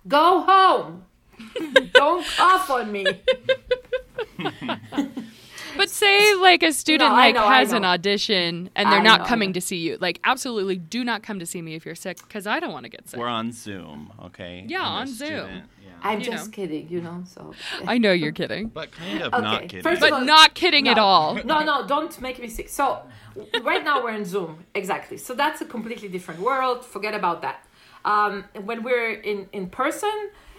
Go 0.08 0.42
home. 0.42 1.06
Don't 1.94 2.26
cough 2.26 2.70
on 2.70 2.92
me. 2.92 3.06
But 5.84 5.90
say 5.90 6.34
like 6.36 6.64
a 6.64 6.72
student 6.72 7.10
No, 7.12 7.16
like 7.16 7.36
know, 7.36 7.48
has 7.48 7.74
an 7.74 7.84
audition 7.84 8.70
and 8.76 8.90
they're 8.92 9.00
I 9.00 9.04
not 9.04 9.20
know, 9.22 9.26
coming 9.26 9.52
to 9.54 9.60
see 9.62 9.78
you. 9.78 9.98
Like 10.00 10.20
absolutely 10.24 10.78
do 10.78 11.04
not 11.04 11.24
come 11.24 11.40
to 11.40 11.46
see 11.46 11.62
me 11.62 11.76
if 11.76 11.86
you're 11.86 11.94
sick 11.96 12.18
because 12.26 12.48
I 12.48 12.60
don't 12.62 12.72
want 12.72 12.86
to 12.86 12.90
get 12.90 13.10
sick. 13.10 13.20
We're 13.20 13.28
on 13.28 13.52
Zoom, 13.52 14.14
okay? 14.28 14.64
Yeah, 14.68 14.82
I'm 14.82 14.92
on 15.02 15.08
Zoom. 15.08 15.28
student, 15.28 15.66
yeah. 15.84 15.90
I'm 16.02 16.20
You 16.20 16.26
just 16.26 16.46
know. 16.48 16.52
kidding, 16.52 16.88
you 16.90 17.02
know. 17.02 17.24
So 17.26 17.54
I 17.94 17.98
know 17.98 18.14
you're 18.14 18.32
kidding. 18.32 18.68
But 18.68 18.92
kind 18.94 19.22
of 19.24 19.34
Okay, 19.34 19.44
not 19.44 19.62
kidding. 19.64 19.82
first 19.84 20.02
of 20.02 20.10
But 20.10 20.14
all- 20.14 20.22
not 20.26 20.54
kidding 20.54 20.88
at 20.88 20.98
all. 20.98 21.36
No, 21.54 21.58
no, 21.64 21.86
don't 21.86 22.14
make 22.22 22.40
me 22.42 22.48
sick. 22.48 22.70
So, 22.70 23.00
right 23.64 23.84
now 23.84 24.02
we're 24.04 24.16
in 24.22 24.26
Zoom, 24.26 24.64
exactly. 24.76 25.18
So 25.18 25.34
that's 25.34 25.60
a 25.62 25.66
completely 25.66 26.08
different 26.08 26.40
world. 26.40 26.86
Forget 26.86 27.14
about 27.14 27.42
that. 27.42 27.66
Um, 28.06 28.46
when 28.70 28.84
we're 28.84 29.12
in 29.32 29.48
in 29.52 29.70
person, 29.70 30.16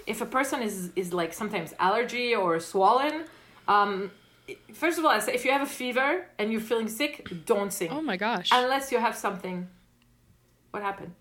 if 0.06 0.20
a 0.20 0.26
person 0.26 0.60
is 0.62 0.90
is 0.96 1.12
like 1.20 1.32
sometimes 1.32 1.72
allergy 1.78 2.34
or 2.34 2.60
swollen, 2.60 3.24
um, 3.68 4.10
first 4.72 4.98
of 4.98 5.04
all, 5.04 5.10
I 5.10 5.18
say 5.20 5.34
if 5.34 5.44
you 5.44 5.52
have 5.52 5.62
a 5.62 5.66
fever 5.66 6.26
and 6.38 6.50
you're 6.52 6.60
feeling 6.60 6.88
sick, 6.88 7.26
don't 7.46 7.72
sing 7.72 7.90
Oh 7.90 8.02
my 8.02 8.16
gosh. 8.16 8.48
unless 8.52 8.92
you 8.92 8.98
have 8.98 9.16
something. 9.16 9.68
What 10.70 10.82
happened? 10.82 11.14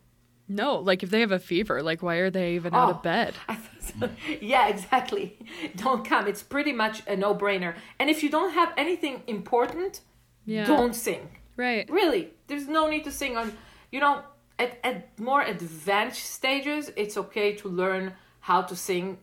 No, 0.48 0.76
like 0.80 1.04
if 1.04 1.10
they 1.10 1.22
have 1.22 1.32
a 1.32 1.40
fever, 1.40 1.82
like 1.82 2.04
why 2.04 2.16
are 2.16 2.30
they 2.30 2.56
even 2.56 2.74
out 2.76 2.90
Oh. 2.90 2.92
of 2.96 3.04
bed? 3.04 3.34
I 3.48 3.56
thought- 3.56 4.12
yeah, 4.42 4.68
exactly. 4.68 5.38
Don't 5.76 6.04
come. 6.06 6.28
It's 6.28 6.44
pretty 6.44 6.74
much 6.74 7.02
a 7.08 7.16
no 7.16 7.34
brainer. 7.34 7.76
And 8.00 8.10
if 8.10 8.24
you 8.24 8.30
don't 8.30 8.52
have 8.54 8.74
anything 8.78 9.24
important, 9.28 10.02
Yeah. 10.46 10.66
don't 10.66 10.94
sing. 10.94 11.30
Right. 11.56 11.90
Really, 11.90 12.32
there's 12.48 12.68
no 12.68 12.90
need 12.90 13.04
to 13.06 13.12
sing 13.12 13.38
on. 13.38 13.54
You 13.92 14.00
know, 14.02 14.24
at, 14.60 14.80
at 14.84 15.18
more 15.20 15.42
advanced 15.44 16.26
stages, 16.26 16.92
it's 16.98 17.16
okay 17.18 17.54
to 17.58 17.70
learn 17.70 18.14
how 18.42 18.64
to 18.64 18.76
sing, 18.76 19.20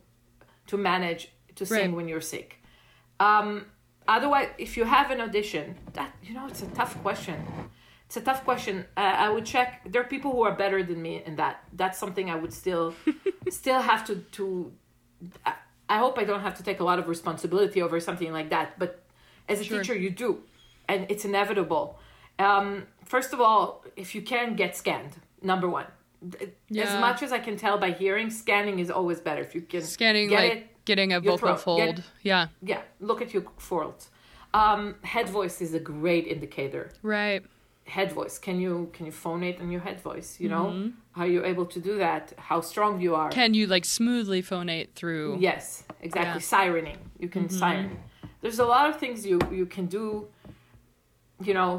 to 0.69 0.77
manage 0.79 1.29
to 1.57 1.67
sing 1.67 1.79
Right. 1.79 1.93
when 1.97 2.09
you're 2.09 2.23
sick. 2.23 2.63
Um, 3.19 3.67
otherwise, 4.17 4.49
if 4.59 4.77
you 4.77 4.85
have 4.85 5.11
an 5.11 5.21
audition, 5.21 5.77
that 5.93 6.11
you 6.23 6.33
know, 6.35 6.47
it's 6.47 6.63
a 6.63 6.67
tough 6.81 7.01
question. 7.03 7.37
It's 8.07 8.17
a 8.17 8.21
tough 8.21 8.43
question. 8.45 8.85
Uh, 8.97 9.01
I 9.27 9.29
would 9.31 9.45
check. 9.45 9.69
There 9.93 10.01
are 10.03 10.11
people 10.17 10.33
who 10.33 10.43
are 10.43 10.57
better 10.65 10.83
than 10.83 11.01
me 11.01 11.23
in 11.25 11.37
that. 11.37 11.63
That's 11.73 11.99
something 11.99 12.29
I 12.29 12.35
would 12.43 12.53
still, 12.53 12.95
still 13.51 13.81
have 13.91 14.05
to 14.09 14.17
to. 14.37 14.73
I, 15.47 15.53
I 15.89 15.99
hope 15.99 16.19
I 16.19 16.25
don't 16.25 16.41
have 16.49 16.57
to 16.57 16.63
take 16.63 16.81
a 16.81 16.85
lot 16.85 16.99
of 16.99 17.09
responsibility 17.09 17.83
over 17.83 18.01
something 18.01 18.33
like 18.33 18.51
that. 18.51 18.79
But 18.79 18.91
as 19.49 19.61
a 19.61 19.65
Sure. 19.65 19.79
teacher, 19.79 19.95
you 19.95 20.11
do, 20.11 20.31
and 20.89 21.07
it's 21.09 21.25
inevitable. 21.25 21.99
Um, 22.39 22.87
first 23.05 23.33
of 23.33 23.41
all, 23.41 23.85
if 23.97 24.15
you 24.15 24.23
can 24.23 24.57
get 24.57 24.77
scanned, 24.77 25.13
number 25.43 25.69
one. 25.69 25.87
Yeah. 26.69 26.85
As 26.85 27.01
much 27.01 27.23
as 27.23 27.33
I 27.33 27.39
can 27.39 27.57
tell 27.57 27.79
by 27.79 27.93
hearing, 27.93 28.29
scanning 28.31 28.79
is 28.79 28.91
always 28.91 29.21
better. 29.21 29.41
If 29.41 29.55
you 29.55 29.63
can 29.63 29.83
Scanning 29.83 30.29
get 30.29 30.37
like 30.43 30.53
it, 30.53 30.67
getting 30.93 31.11
a 31.19 31.21
vocal 31.21 31.39
throat. 31.39 31.57
Get- 31.57 31.97
fold. 31.97 32.03
yeah. 32.31 32.43
yeah, 32.73 32.83
look 33.09 33.21
at 33.25 33.31
your 33.35 33.45
folds. 33.69 34.03
Um, 34.63 34.83
head 35.15 35.29
voice 35.39 35.57
is 35.67 35.73
a 35.81 35.83
great 35.95 36.25
indicator. 36.35 36.85
Right. 37.17 37.43
Head 37.97 38.11
voice. 38.21 38.35
Can 38.47 38.57
you 38.65 38.75
can 38.97 39.03
you 39.09 39.13
phonate 39.25 39.57
on 39.63 39.69
your 39.75 39.83
head 39.89 39.99
voice? 40.11 40.31
You 40.43 40.49
know, 40.55 40.67
Mm-hmm. 40.73 40.89
how 41.19 41.25
you 41.35 41.41
able 41.53 41.67
to 41.75 41.79
do 41.91 41.93
that? 42.07 42.25
How 42.49 42.59
strong 42.73 42.93
you 43.05 43.13
are? 43.21 43.31
Can 43.41 43.51
you 43.59 43.65
like 43.75 43.85
smoothly 43.99 44.43
phonate 44.51 44.89
through? 44.99 45.29
Yes, 45.49 45.65
exactly. 46.09 46.41
Sirening. 46.53 46.99
You 47.23 47.29
can 47.35 47.45
siren. 47.61 47.91
there's 48.43 48.61
a 48.67 48.69
lot 48.77 48.85
of 48.91 48.95
things 49.03 49.17
you 49.31 49.37
you 49.61 49.67
can 49.77 49.87
do 49.99 50.05
you 51.49 51.55
know 51.59 51.73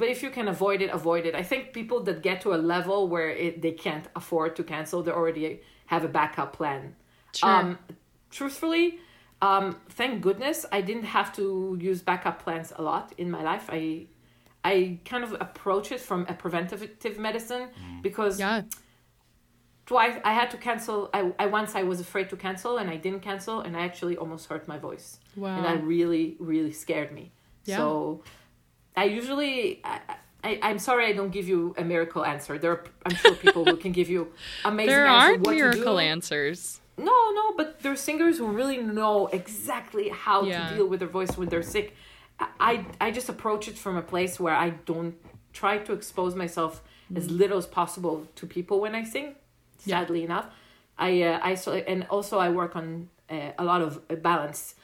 but 0.00 0.08
if 0.14 0.18
you 0.24 0.30
can 0.38 0.46
avoid 0.56 0.78
it 0.84 0.90
avoid 1.00 1.22
it 1.28 1.34
i 1.42 1.44
think 1.50 1.60
people 1.80 1.98
that 2.06 2.18
get 2.28 2.36
to 2.44 2.48
a 2.58 2.60
level 2.74 2.98
where 3.12 3.30
it, 3.44 3.52
they 3.64 3.74
can't 3.86 4.06
afford 4.20 4.50
to 4.58 4.62
cancel 4.72 4.98
they 5.06 5.12
already 5.20 5.46
have 5.92 6.02
a 6.10 6.12
backup 6.18 6.50
plan 6.58 6.82
Sure. 7.38 7.48
um 7.56 7.68
truthfully 8.34 8.98
um 9.42 9.76
thank 9.98 10.20
goodness 10.20 10.66
i 10.72 10.80
didn't 10.80 11.08
have 11.18 11.32
to 11.38 11.78
use 11.80 12.02
backup 12.02 12.42
plans 12.44 12.72
a 12.80 12.82
lot 12.82 13.06
in 13.16 13.30
my 13.30 13.42
life 13.42 13.66
i 13.70 14.06
i 14.64 14.98
kind 15.04 15.22
of 15.22 15.32
approach 15.46 15.92
it 15.92 16.00
from 16.00 16.26
a 16.28 16.34
preventative 16.34 17.18
medicine 17.18 17.68
because 18.02 18.40
yeah. 18.40 18.62
twice 19.86 20.16
I 20.24 20.32
had 20.32 20.50
to 20.52 20.56
cancel. 20.56 21.10
I, 21.12 21.20
I 21.38 21.46
once 21.46 21.74
I 21.74 21.82
was 21.82 22.00
afraid 22.00 22.30
to 22.30 22.36
cancel 22.36 22.78
and 22.78 22.88
I 22.88 22.96
didn't 22.96 23.20
cancel 23.20 23.60
and 23.60 23.76
I 23.76 23.82
actually 23.88 24.16
almost 24.16 24.48
hurt 24.50 24.66
my 24.66 24.78
voice. 24.78 25.18
Wow. 25.36 25.56
And 25.56 25.64
that 25.66 25.84
really 25.84 26.36
really 26.38 26.72
scared 26.72 27.12
me. 27.12 27.32
Yeah. 27.66 27.76
So 27.76 28.22
I 28.96 29.04
usually 29.04 29.82
I, 29.84 30.00
I 30.42 30.58
I'm 30.62 30.78
sorry 30.78 31.04
I 31.06 31.12
don't 31.12 31.34
give 31.38 31.46
you 31.46 31.74
a 31.76 31.84
miracle 31.84 32.24
answer. 32.24 32.58
There 32.58 32.72
are 32.72 32.84
I'm 33.04 33.16
sure 33.16 33.34
people 33.34 33.64
who 33.70 33.76
can 33.76 33.92
give 33.92 34.08
you 34.08 34.32
amazing 34.64 34.90
there 34.94 35.06
aren't 35.06 35.42
what 35.46 35.54
miracle 35.54 35.98
answers. 35.98 36.80
No, 36.96 37.30
no, 37.34 37.54
but 37.56 37.80
there 37.82 37.92
are 37.92 37.96
singers 37.96 38.38
who 38.38 38.46
really 38.48 38.78
know 38.78 39.26
exactly 39.28 40.08
how 40.10 40.44
Yeah. 40.44 40.68
to 40.68 40.74
deal 40.76 40.86
with 40.86 41.00
their 41.00 41.08
voice 41.08 41.36
when 41.36 41.48
they're 41.48 41.62
sick. 41.62 41.94
I, 42.60 42.86
I 43.00 43.10
just 43.10 43.28
approach 43.28 43.68
it 43.68 43.76
from 43.78 43.96
a 43.96 44.02
place 44.02 44.38
where 44.40 44.54
I 44.54 44.70
don't 44.70 45.14
try 45.52 45.78
to 45.78 45.92
expose 45.92 46.34
myself 46.34 46.82
as 47.14 47.30
little 47.30 47.58
as 47.58 47.66
possible 47.66 48.26
to 48.34 48.46
people 48.46 48.80
when 48.80 48.94
I 48.94 49.04
sing. 49.04 49.34
Yeah. 49.84 50.00
Sadly 50.00 50.24
enough, 50.24 50.46
I 50.98 51.22
uh, 51.22 51.40
I 51.42 51.54
so 51.56 51.72
and 51.74 52.06
also 52.10 52.38
I 52.38 52.48
work 52.48 52.74
on 52.74 53.08
uh, 53.30 53.50
a 53.58 53.64
lot 53.64 53.82
of 53.82 54.00
uh, 54.10 54.14
balance, 54.16 54.74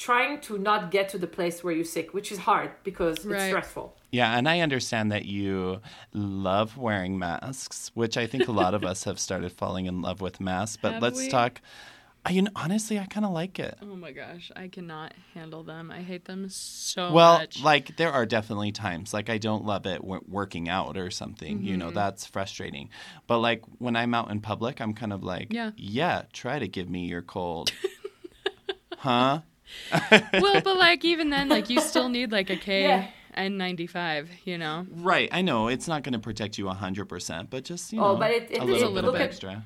trying 0.00 0.40
to 0.40 0.56
not 0.58 0.90
get 0.90 1.10
to 1.10 1.18
the 1.18 1.26
place 1.26 1.62
where 1.62 1.74
you're 1.74 1.84
sick, 1.84 2.14
which 2.14 2.32
is 2.32 2.38
hard 2.38 2.70
because 2.84 3.18
it's 3.26 3.44
stressful. 3.50 3.94
Yeah, 4.10 4.36
and 4.36 4.48
I 4.48 4.60
understand 4.60 5.12
that 5.12 5.24
you 5.26 5.80
love 6.14 6.76
wearing 6.78 7.18
masks, 7.18 7.90
which 7.94 8.16
I 8.16 8.26
think 8.26 8.48
a 8.48 8.52
lot 8.52 8.72
of 8.74 8.82
us 8.92 9.04
have 9.04 9.18
started 9.20 9.52
falling 9.52 9.84
in 9.86 10.00
love 10.00 10.20
with 10.22 10.40
masks. 10.40 10.78
But 10.80 10.94
Have 10.94 11.02
let's 11.02 11.18
we? 11.18 11.28
talk. 11.28 11.60
I, 12.24 12.30
you 12.32 12.42
know, 12.42 12.50
honestly, 12.54 12.98
I 12.98 13.06
kind 13.06 13.24
of 13.24 13.32
like 13.32 13.58
it. 13.58 13.76
Oh 13.82 13.96
my 13.96 14.12
gosh, 14.12 14.50
I 14.56 14.68
cannot 14.68 15.12
handle 15.34 15.62
them. 15.62 15.90
I 15.90 16.00
hate 16.02 16.24
them 16.26 16.48
so 16.50 17.12
well, 17.12 17.38
much. 17.38 17.56
Well, 17.56 17.64
like 17.64 17.96
there 17.96 18.12
are 18.12 18.26
definitely 18.26 18.72
times 18.72 19.12
like 19.14 19.30
I 19.30 19.38
don't 19.38 19.64
love 19.64 19.86
it 19.86 20.00
w- 20.02 20.24
working 20.28 20.68
out 20.68 20.96
or 20.98 21.10
something. 21.10 21.62
You 21.62 21.70
Mm-hmm. 21.72 21.78
know, 21.78 21.90
that's 21.92 22.26
frustrating. 22.26 22.88
But 23.26 23.38
like 23.38 23.62
when 23.78 23.96
I'm 23.96 24.12
out 24.14 24.30
in 24.30 24.40
public, 24.40 24.80
I'm 24.80 24.92
kind 24.94 25.12
of 25.12 25.22
like, 25.22 25.52
Yeah. 25.52 25.70
yeah, 25.76 26.22
try 26.32 26.58
to 26.58 26.68
give 26.68 26.88
me 26.90 27.06
your 27.06 27.22
cold. 27.22 27.72
huh? 28.98 29.40
well, 30.32 30.60
but 30.62 30.76
like 30.76 31.04
even 31.04 31.30
then, 31.30 31.48
like 31.48 31.70
you 31.70 31.80
still 31.80 32.08
need 32.16 32.32
like 32.32 32.50
a 32.50 32.56
K 32.56 32.82
Yeah. 32.82 33.06
and 33.34 33.56
ninety 33.58 33.86
five. 33.86 34.28
You 34.44 34.58
know. 34.58 34.86
Right. 34.90 35.28
I 35.32 35.42
know 35.42 35.68
it's 35.68 35.88
not 35.88 36.02
going 36.02 36.12
to 36.14 36.18
protect 36.18 36.58
you 36.58 36.64
100%, 36.66 37.50
but 37.50 37.64
just, 37.64 37.92
you 37.92 38.00
Oh, 38.00 38.12
know, 38.14 38.18
but 38.18 38.30
it- 38.30 38.50
it- 38.50 38.60
a 38.60 38.64
little 38.64 38.90
it- 38.90 38.94
bit 38.94 39.04
look 39.04 39.14
of 39.14 39.20
at- 39.20 39.26
extra. 39.28 39.64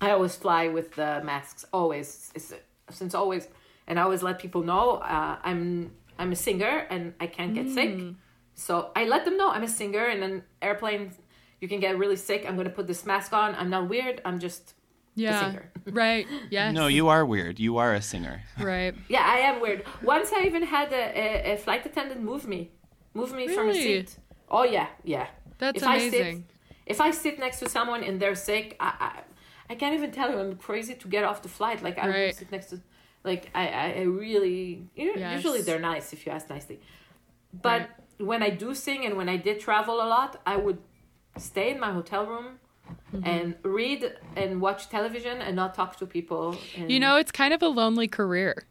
I 0.00 0.10
always 0.10 0.34
fly 0.34 0.68
with 0.68 0.94
the 0.96 1.20
masks, 1.24 1.64
always, 1.72 2.32
it's, 2.34 2.52
since 2.90 3.14
always, 3.14 3.46
and 3.86 4.00
I 4.00 4.02
always 4.02 4.22
let 4.22 4.38
people 4.40 4.62
know 4.62 4.96
uh, 4.96 5.36
I'm 5.44 5.92
I'm 6.18 6.32
a 6.32 6.36
singer 6.36 6.86
and 6.90 7.14
I 7.20 7.26
can't 7.28 7.54
get 7.54 7.68
sick. 7.70 7.98
So 8.54 8.90
I 8.96 9.04
let 9.04 9.24
them 9.24 9.36
know 9.36 9.50
I'm 9.50 9.62
a 9.62 9.68
singer, 9.68 10.04
and 10.06 10.22
an 10.24 10.42
airplane, 10.60 11.12
you 11.60 11.68
can 11.68 11.80
get 11.80 11.96
really 11.96 12.16
sick. 12.16 12.44
I'm 12.46 12.56
gonna 12.56 12.70
put 12.70 12.86
this 12.86 13.06
mask 13.06 13.32
on. 13.32 13.54
I'm 13.54 13.70
not 13.70 13.88
weird. 13.88 14.20
I'm 14.24 14.38
just 14.40 14.74
Yeah. 15.14 15.50
singer. 15.50 15.70
right. 15.86 16.26
Yes. 16.50 16.72
No, 16.74 16.86
you 16.86 17.08
are 17.08 17.24
weird. 17.26 17.58
You 17.58 17.76
are 17.78 17.92
a 17.94 18.00
singer. 18.02 18.42
Right. 18.58 18.94
yeah, 19.08 19.24
I 19.26 19.38
am 19.40 19.60
weird. 19.60 19.84
Once 20.02 20.32
I 20.32 20.44
even 20.44 20.62
had 20.62 20.92
a, 20.92 21.04
a, 21.50 21.52
a 21.54 21.56
flight 21.58 21.84
attendant 21.84 22.22
move 22.22 22.46
me, 22.46 22.70
move 23.14 23.32
me 23.34 23.48
from 23.48 23.64
a 23.68 23.72
Really? 23.72 23.82
seat. 23.82 24.18
Oh 24.50 24.64
yeah, 24.64 24.88
yeah. 25.04 25.26
That's 25.58 25.78
If 25.82 25.86
I 25.88 25.98
sit- 25.98 26.20
amazing. 26.20 26.44
If 26.86 27.00
I 27.00 27.10
sit 27.12 27.38
next 27.38 27.58
to 27.60 27.68
someone 27.68 28.02
and 28.02 28.18
they're 28.20 28.34
sick, 28.34 28.76
I, 28.80 28.92
I, 29.08 29.72
I 29.72 29.74
can't 29.76 29.94
even 29.94 30.10
tell 30.10 30.30
you 30.30 30.38
I'm 30.38 30.56
crazy 30.56 30.94
to 30.94 31.08
get 31.08 31.24
off 31.24 31.40
the 31.42 31.48
flight. 31.48 31.82
Like 31.82 31.98
I 31.98 32.08
Right. 32.08 32.26
would 32.26 32.34
sit 32.34 32.50
next 32.50 32.66
to, 32.70 32.80
like 33.22 33.50
I, 33.54 33.68
I, 33.68 33.86
I 33.98 34.02
really. 34.02 34.88
You 34.96 35.04
know, 35.06 35.12
Yes. 35.20 35.34
Usually 35.36 35.62
they're 35.62 35.78
nice 35.92 36.12
if 36.12 36.26
you 36.26 36.32
ask 36.32 36.48
nicely, 36.50 36.80
but 37.52 37.88
when 38.18 38.42
I 38.42 38.50
do 38.50 38.74
sing 38.74 39.04
and 39.06 39.16
when 39.16 39.28
I 39.28 39.36
did 39.36 39.60
travel 39.60 39.96
a 39.96 40.08
lot, 40.16 40.40
I 40.46 40.56
would 40.56 40.78
stay 41.38 41.70
in 41.70 41.78
my 41.80 41.92
hotel 41.92 42.26
room. 42.26 42.58
Mm-hmm. 43.14 43.26
And 43.26 43.54
read 43.62 44.12
and 44.36 44.60
watch 44.60 44.88
television 44.88 45.40
and 45.42 45.54
not 45.56 45.74
talk 45.74 45.96
to 45.98 46.06
people. 46.06 46.56
And, 46.76 46.90
You 46.90 46.98
know, 47.00 47.16
it's 47.16 47.32
kind 47.32 47.52
of 47.54 47.62
a 47.62 47.68
lonely 47.68 48.08
career. 48.08 48.66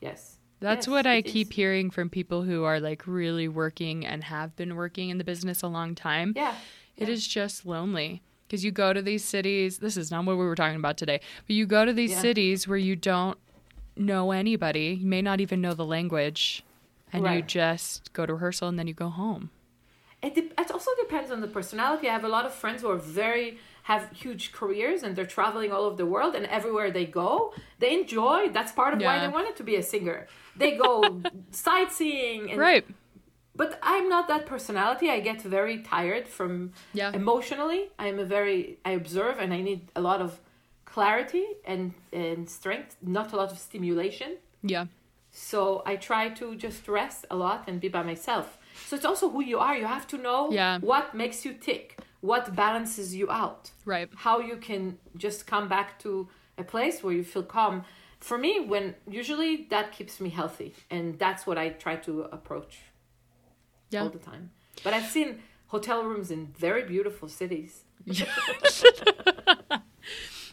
yes, 0.00 0.38
That's 0.60 0.86
Yes, 0.86 0.92
what 0.92 1.06
I 1.06 1.22
keep 1.22 1.48
is. 1.50 1.56
hearing 1.56 1.90
from 1.90 2.10
people 2.10 2.42
who 2.42 2.64
are 2.64 2.80
like 2.80 3.06
really 3.06 3.48
working 3.48 4.04
and 4.04 4.24
have 4.24 4.54
been 4.56 4.76
working 4.76 5.08
in 5.10 5.18
the 5.18 5.24
business 5.24 5.62
a 5.62 5.68
long 5.68 5.94
time. 5.94 6.32
Yeah, 6.36 6.54
It 6.96 7.08
is 7.08 7.26
just 7.26 7.64
lonely 7.64 8.22
because 8.46 8.64
you 8.64 8.70
go 8.72 8.92
to 8.92 9.00
these 9.00 9.24
cities. 9.24 9.78
This 9.78 9.96
is 9.96 10.10
not 10.10 10.24
what 10.26 10.36
we 10.36 10.44
were 10.44 10.54
talking 10.56 10.76
about 10.76 10.96
today, 10.98 11.20
but 11.46 11.54
you 11.56 11.64
go 11.66 11.84
to 11.84 11.92
these 11.92 12.10
Yeah. 12.10 12.20
cities 12.20 12.68
where 12.68 12.76
you 12.78 12.94
don't 12.96 13.38
know 13.96 14.32
anybody. 14.32 14.98
You 15.00 15.06
may 15.06 15.22
not 15.22 15.40
even 15.40 15.60
know 15.60 15.72
the 15.74 15.84
language, 15.86 16.62
and 17.12 17.24
you 17.26 17.42
just 17.42 18.12
go 18.12 18.26
to 18.26 18.34
rehearsal 18.34 18.68
and 18.68 18.78
then 18.78 18.86
you 18.86 18.94
go 18.94 19.08
home. 19.08 19.50
It, 20.22 20.34
de- 20.34 20.52
it 20.62 20.70
also 20.70 20.90
depends 21.00 21.30
on 21.30 21.40
the 21.40 21.48
personality. 21.48 22.08
I 22.08 22.12
have 22.12 22.24
a 22.24 22.28
lot 22.28 22.44
of 22.44 22.52
friends 22.52 22.82
who 22.82 22.90
are 22.90 22.96
very 22.96 23.58
have 23.84 24.10
huge 24.12 24.52
careers 24.52 25.02
and 25.02 25.16
they're 25.16 25.24
traveling 25.38 25.72
all 25.72 25.84
over 25.84 25.96
the 25.96 26.04
world 26.06 26.34
and 26.34 26.44
everywhere 26.46 26.90
they 26.90 27.06
go, 27.06 27.54
they 27.78 27.94
enjoy. 27.94 28.48
That's 28.50 28.72
part 28.72 28.92
of 28.94 29.00
why 29.00 29.18
they 29.18 29.28
wanted 29.28 29.56
to 29.56 29.64
be 29.64 29.76
a 29.76 29.82
singer. 29.82 30.26
They 30.56 30.76
go 30.76 31.22
sightseeing 31.50 32.50
and 32.50 32.58
Right. 32.60 32.84
but 33.56 33.78
I'm 33.82 34.08
not 34.08 34.28
that 34.28 34.44
personality. 34.46 35.08
I 35.10 35.20
get 35.20 35.40
very 35.42 35.78
tired 35.94 36.28
from 36.28 36.72
Yeah. 36.92 37.10
emotionally. 37.22 37.82
I'm 37.98 38.18
a 38.18 38.24
very 38.36 38.78
I 38.84 38.92
observe 38.92 39.36
and 39.42 39.50
I 39.58 39.60
need 39.62 39.80
a 39.96 40.00
lot 40.00 40.20
of 40.20 40.30
clarity 40.84 41.46
and 41.64 41.94
and 42.12 42.48
strength, 42.48 42.96
not 43.02 43.32
a 43.32 43.36
lot 43.36 43.50
of 43.52 43.58
stimulation. 43.58 44.30
Yeah. 44.62 44.86
So 45.32 45.82
I 45.86 45.96
try 45.96 46.24
to 46.40 46.54
just 46.66 46.88
rest 46.88 47.24
a 47.30 47.36
lot 47.36 47.60
and 47.68 47.80
be 47.80 47.88
by 47.88 48.02
myself. 48.02 48.58
So 48.86 48.96
it's 48.96 49.04
also 49.04 49.30
who 49.30 49.42
you 49.42 49.58
are. 49.58 49.76
You 49.76 49.86
have 49.86 50.06
to 50.08 50.18
know 50.18 50.50
Yeah. 50.52 50.78
what 50.78 51.14
makes 51.14 51.44
you 51.44 51.52
tick, 51.54 51.98
what 52.20 52.54
balances 52.54 53.14
you 53.14 53.30
out, 53.30 53.70
Right. 53.84 54.08
how 54.16 54.40
you 54.40 54.56
can 54.56 54.98
just 55.16 55.46
come 55.46 55.68
back 55.68 55.98
to 56.00 56.28
a 56.58 56.64
place 56.64 57.02
where 57.02 57.14
you 57.14 57.24
feel 57.24 57.42
calm. 57.44 57.84
For 58.18 58.36
me, 58.36 58.60
when 58.60 58.94
usually 59.08 59.66
that 59.70 59.92
keeps 59.92 60.20
me 60.20 60.28
healthy, 60.30 60.74
and 60.90 61.18
that's 61.18 61.46
what 61.46 61.56
I 61.56 61.70
try 61.70 61.96
to 61.96 62.22
approach 62.32 62.78
Yeah. 63.90 64.02
all 64.02 64.10
the 64.10 64.18
time. 64.18 64.50
But 64.84 64.92
I've 64.94 65.06
seen 65.10 65.42
hotel 65.68 66.02
rooms 66.04 66.30
in 66.30 66.48
very 66.58 66.82
beautiful 66.82 67.28
cities. 67.28 67.84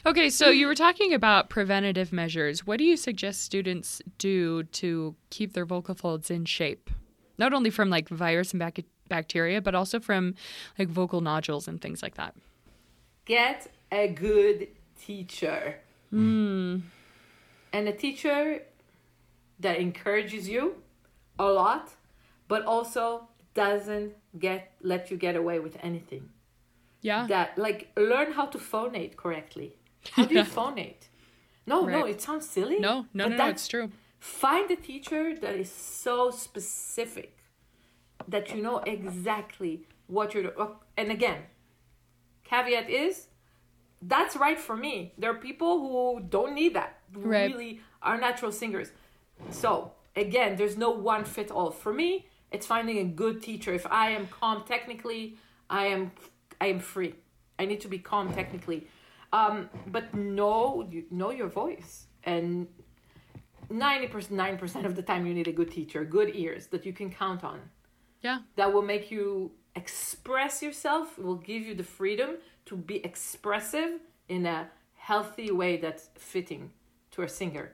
Okay, 0.06 0.30
so 0.30 0.50
you 0.50 0.68
were 0.68 0.76
talking 0.76 1.14
about 1.14 1.50
preventative 1.50 2.14
measures. 2.14 2.66
What 2.66 2.78
do 2.78 2.86
you 2.86 2.96
suggest 2.96 3.44
students 3.44 4.02
do 4.18 4.64
to 4.64 5.16
keep 5.32 5.52
their 5.52 5.66
vocal 5.66 5.96
folds 5.96 6.32
in 6.32 6.46
shape? 6.46 6.90
Not 7.38 7.54
only 7.54 7.70
from 7.70 7.90
like 7.90 8.10
virus 8.10 8.52
and 8.52 8.60
bac- 8.60 8.86
bacteria, 9.08 9.62
but 9.62 9.76
also 9.76 10.00
from 10.00 10.36
like 10.78 10.88
vocal 10.88 11.22
nodules 11.22 11.68
and 11.68 11.82
things 11.82 12.02
like 12.02 12.16
that. 12.16 12.36
Get 13.26 13.72
a 13.92 14.08
good 14.08 14.70
teacher. 15.00 15.76
Hmm. 16.10 16.78
And 17.74 17.88
a 17.88 17.94
teacher 17.94 18.64
that 19.60 19.78
encourages 19.78 20.48
you 20.48 20.76
a 21.38 21.46
lot, 21.46 21.92
but 22.48 22.66
also 22.66 23.28
doesn't 23.54 24.14
get 24.40 24.72
let 24.82 25.12
you 25.12 25.18
get 25.18 25.36
away 25.36 25.60
with 25.60 25.78
anything. 25.82 26.30
Yeah. 27.02 27.28
That 27.28 27.58
like 27.58 27.92
learn 27.98 28.32
how 28.34 28.46
to 28.48 28.58
phonate 28.58 29.16
correctly. 29.16 29.76
How 30.14 30.26
do 30.26 30.36
you 30.36 30.44
phonate? 30.58 31.10
No, 31.66 31.86
no, 31.86 32.06
it 32.06 32.22
sounds 32.22 32.48
silly. 32.48 32.80
no, 32.80 33.06
no, 33.14 33.28
no, 33.28 33.36
no, 33.36 33.48
it's 33.50 33.68
true. 33.68 33.92
Find 34.20 34.70
a 34.72 34.76
teacher 34.76 35.36
that 35.40 35.56
is 35.56 35.72
so 35.72 36.32
specific 36.32 37.38
that 38.28 38.54
you 38.54 38.62
know 38.62 38.80
exactly 38.80 39.86
what 40.08 40.34
you're 40.34 40.44
doing. 40.44 40.70
And 40.98 41.12
again, 41.12 41.44
caveat 42.44 42.90
is 42.90 43.28
that's 44.02 44.36
right 44.36 44.60
for 44.60 44.76
me. 44.76 45.14
There 45.18 45.32
are 45.32 45.40
people 45.40 45.80
who 45.80 46.22
don't 46.22 46.54
need 46.54 46.76
that, 46.76 47.00
who 47.14 47.22
Right. 47.22 47.52
really 47.52 47.82
are 48.02 48.18
natural 48.18 48.52
singers. 48.52 48.92
So, 49.50 49.94
again, 50.16 50.56
there's 50.56 50.78
no 50.78 50.92
one 50.92 51.26
fit 51.26 51.50
all. 51.52 51.72
For 51.72 51.94
me, 51.94 52.28
it's 52.52 52.66
finding 52.66 53.00
a 53.00 53.04
good 53.04 53.42
teacher. 53.42 53.74
If 53.74 53.86
I 53.88 54.12
am 54.12 54.28
calm 54.28 54.64
technically, 54.66 55.38
I 55.70 55.88
am 55.88 56.12
I 56.60 56.68
am 56.68 56.80
free. 56.80 57.16
I 57.60 57.66
need 57.66 57.82
to 57.82 57.88
be 57.88 58.00
calm 58.00 58.34
technically. 58.34 58.88
Um, 59.34 59.70
but 59.88 60.14
know 60.14 60.88
you 60.90 61.06
know 61.12 61.32
your 61.32 61.50
voice 61.50 62.06
and 62.24 62.68
90% 63.70 64.30
9% 64.30 64.86
of 64.86 64.96
the 64.96 65.02
time 65.02 65.26
you 65.26 65.34
need 65.34 65.48
a 65.48 65.52
good 65.52 65.72
teacher 65.72 66.04
good 66.06 66.36
ears 66.36 66.68
that 66.68 66.86
you 66.86 66.94
can 66.94 67.10
count 67.12 67.44
on 67.44 67.60
Yeah. 68.22 68.40
that 68.56 68.74
will 68.74 68.82
make 68.82 69.12
you 69.12 69.52
express 69.76 70.62
yourself 70.62 71.18
will 71.18 71.42
give 71.52 71.62
you 71.68 71.76
the 71.76 71.84
freedom 71.84 72.30
to 72.66 72.76
be 72.76 72.98
expressive 73.06 74.00
in 74.28 74.46
a 74.46 74.70
healthy 74.96 75.52
way 75.52 75.78
that's 75.78 76.10
fitting 76.18 76.72
to 77.12 77.22
a 77.24 77.30
singer 77.30 77.74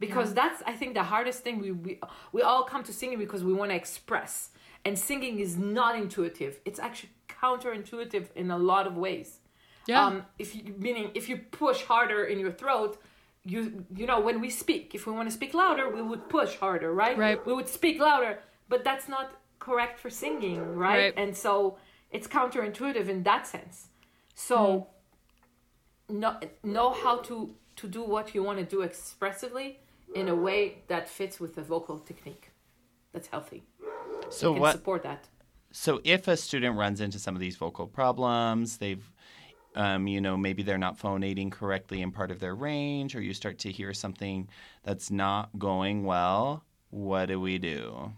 because 0.00 0.34
that's 0.34 0.62
I 0.66 0.72
think 0.72 0.94
the 0.94 1.04
hardest 1.04 1.42
thing. 1.44 1.58
We 1.60 1.70
we 1.72 2.00
we 2.32 2.42
all 2.42 2.64
come 2.64 2.82
to 2.84 2.92
singing 2.92 3.18
because 3.18 3.42
we 3.44 3.52
want 3.54 3.70
to 3.70 3.76
express, 3.76 4.50
and 4.84 4.98
singing 4.98 5.38
is 5.38 5.56
not 5.56 5.96
intuitive. 5.96 6.60
It's 6.64 6.78
actually 6.78 7.12
counterintuitive 7.28 8.26
in 8.34 8.50
a 8.50 8.58
lot 8.58 8.86
of 8.86 8.96
ways. 8.96 9.38
Yeah. 9.86 10.04
Um, 10.04 10.26
if 10.38 10.54
you 10.54 10.62
meaning 10.78 11.10
if 11.14 11.28
you 11.28 11.36
push 11.64 11.82
harder 11.84 12.24
in 12.24 12.38
your 12.38 12.50
throat, 12.52 12.98
you 13.44 13.84
you 13.94 14.06
know 14.06 14.20
when 14.20 14.40
we 14.40 14.50
speak, 14.50 14.94
if 14.94 15.06
we 15.06 15.12
want 15.12 15.28
to 15.28 15.34
speak 15.34 15.54
louder, 15.54 15.88
we 15.88 16.02
would 16.02 16.28
push 16.28 16.56
harder, 16.56 16.92
right? 16.92 17.16
Right. 17.16 17.46
We 17.46 17.52
would 17.52 17.68
speak 17.68 18.00
louder, 18.00 18.38
but 18.68 18.84
that's 18.84 19.08
not 19.08 19.32
correct 19.58 19.98
for 19.98 20.10
singing, 20.10 20.60
right? 20.74 20.96
Right. 20.96 21.14
And 21.16 21.36
so 21.36 21.78
it's 22.10 22.26
counterintuitive 22.26 23.08
in 23.08 23.22
that 23.24 23.46
sense. 23.46 23.88
So 24.34 24.88
hmm. 26.08 26.20
know 26.20 26.38
know 26.62 26.92
how 26.92 27.18
to 27.18 27.54
to 27.76 27.88
do 27.88 28.02
what 28.02 28.34
you 28.34 28.42
want 28.42 28.58
to 28.58 28.64
do 28.64 28.82
expressively 28.82 29.78
in 30.14 30.28
a 30.28 30.34
way 30.34 30.82
that 30.88 31.08
fits 31.08 31.40
with 31.40 31.54
the 31.54 31.62
vocal 31.62 31.98
technique. 31.98 32.50
That's 33.12 33.28
healthy. 33.28 33.62
So 34.30 34.52
Can 34.52 34.62
what? 34.62 34.72
support 34.72 35.02
that. 35.02 35.28
So 35.72 36.00
if 36.04 36.28
a 36.28 36.36
student 36.36 36.76
runs 36.76 37.00
into 37.00 37.18
some 37.18 37.34
of 37.34 37.40
these 37.40 37.56
vocal 37.56 37.86
problems, 37.86 38.78
they've 38.78 39.10
um, 39.74 40.06
you 40.06 40.20
know, 40.20 40.36
maybe 40.36 40.62
they're 40.62 40.78
not 40.78 40.98
phonating 40.98 41.50
correctly 41.50 42.02
in 42.02 42.10
part 42.10 42.30
of 42.30 42.40
their 42.40 42.54
range, 42.54 43.14
or 43.16 43.20
you 43.20 43.34
start 43.34 43.58
to 43.60 43.72
hear 43.72 43.92
something 43.92 44.48
that's 44.82 45.10
not 45.10 45.50
going 45.58 46.04
well. 46.04 46.64
What 46.90 47.26
do 47.26 47.40
we 47.40 47.58
do? 47.58 48.12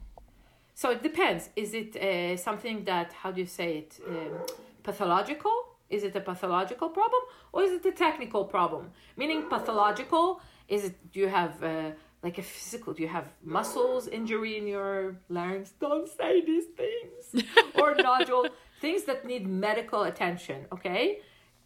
So 0.74 0.90
it 0.90 1.02
depends. 1.02 1.48
Is 1.56 1.72
it 1.72 1.96
uh, 1.96 2.36
something 2.36 2.84
that, 2.84 3.12
how 3.12 3.30
do 3.30 3.40
you 3.40 3.46
say 3.46 3.78
it, 3.78 3.98
um, 4.06 4.38
pathological? 4.82 5.56
Is 5.88 6.02
it 6.04 6.14
a 6.16 6.20
pathological 6.20 6.90
problem 6.90 7.22
or 7.52 7.62
is 7.62 7.72
it 7.72 7.86
a 7.86 7.92
technical 7.92 8.44
problem? 8.44 8.90
Meaning 9.16 9.48
pathological, 9.48 10.40
is 10.68 10.84
it, 10.84 11.12
do 11.12 11.20
you 11.20 11.28
have 11.28 11.62
uh, 11.62 11.92
like 12.22 12.38
a 12.38 12.42
physical, 12.42 12.92
do 12.92 13.02
you 13.02 13.08
have 13.08 13.28
muscles 13.42 14.08
injury 14.08 14.58
in 14.58 14.66
your 14.66 15.16
larynx? 15.30 15.70
Don't 15.80 16.08
say 16.08 16.44
these 16.44 16.66
things. 16.76 17.44
or 17.80 17.94
nodule, 17.94 18.46
things 18.80 19.04
that 19.04 19.24
need 19.24 19.46
medical 19.46 20.02
attention, 20.02 20.66
okay? 20.72 21.20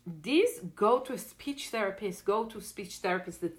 These 0.06 0.60
go 0.74 1.00
to 1.00 1.12
a 1.12 1.18
speech 1.18 1.68
therapist, 1.68 2.24
go 2.24 2.44
to 2.46 2.60
speech 2.60 2.96
therapist 2.98 3.40
that 3.42 3.56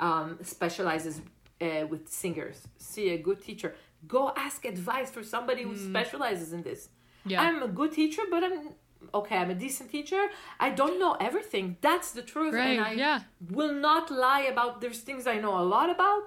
um, 0.00 0.38
specializes 0.42 1.20
uh, 1.60 1.86
with 1.88 2.08
singers. 2.08 2.66
See 2.78 3.10
a 3.10 3.18
good 3.18 3.40
teacher. 3.42 3.74
Go 4.06 4.32
ask 4.36 4.64
advice 4.64 5.10
for 5.10 5.22
somebody 5.22 5.62
who 5.62 5.76
specializes 5.76 6.52
in 6.52 6.62
this. 6.62 6.88
Yeah. 7.24 7.40
I'm 7.40 7.62
a 7.62 7.68
good 7.68 7.92
teacher, 7.92 8.22
but 8.30 8.44
I'm 8.44 8.70
okay. 9.14 9.36
I'm 9.38 9.50
a 9.50 9.54
decent 9.54 9.90
teacher. 9.90 10.22
I 10.60 10.70
don't 10.70 10.98
know 10.98 11.14
everything. 11.20 11.76
That's 11.80 12.10
the 12.12 12.22
truth, 12.22 12.52
Right, 12.54 12.76
and 12.78 12.80
I 12.84 12.92
yeah. 12.92 13.20
will 13.50 13.72
not 13.72 14.10
lie 14.10 14.42
about. 14.42 14.80
There's 14.82 14.98
things 15.00 15.26
I 15.26 15.36
know 15.38 15.58
a 15.58 15.64
lot 15.64 15.88
about, 15.88 16.22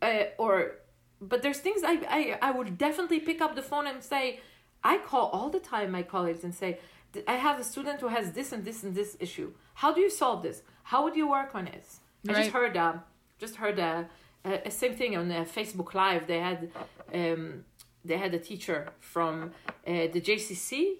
uh, 0.00 0.24
or 0.38 0.76
but 1.20 1.42
there's 1.42 1.58
things 1.58 1.82
I, 1.84 1.94
I 2.08 2.38
I 2.48 2.50
would 2.52 2.78
definitely 2.78 3.20
pick 3.20 3.40
up 3.42 3.54
the 3.54 3.62
phone 3.62 3.86
and 3.86 4.02
say. 4.02 4.40
I 4.82 4.96
call 4.96 5.26
all 5.34 5.50
the 5.50 5.60
time 5.60 5.90
my 5.90 6.02
colleagues 6.02 6.42
and 6.42 6.54
say, 6.54 6.70
"Th- 6.72 6.82
I 7.26 7.34
have 7.34 7.58
a 7.58 7.64
student 7.64 8.00
who 8.00 8.08
has 8.08 8.32
this 8.32 8.52
and 8.52 8.64
this 8.64 8.82
and 8.82 8.94
this 8.94 9.16
issue. 9.20 9.52
How 9.74 9.92
do 9.92 10.00
you 10.00 10.10
solve 10.10 10.42
this? 10.42 10.62
How 10.84 11.02
would 11.04 11.16
you 11.16 11.28
work 11.28 11.54
on 11.54 11.66
it? 11.66 11.84
I 12.28 12.32
just 12.34 12.50
heard 12.50 12.76
uh, 12.76 12.94
just 13.38 13.56
heard 13.56 13.78
uh, 13.80 14.04
uh, 14.44 14.68
same 14.68 14.94
thing 14.94 15.16
on 15.16 15.30
uh, 15.30 15.44
Facebook 15.44 15.94
Live. 15.94 16.26
They 16.26 16.40
had 16.40 16.70
um, 17.12 17.64
they 18.04 18.16
had 18.16 18.34
a 18.34 18.38
teacher 18.38 18.88
from 19.00 19.52
uh, 19.86 20.08
the 20.12 20.20
JCC 20.20 20.94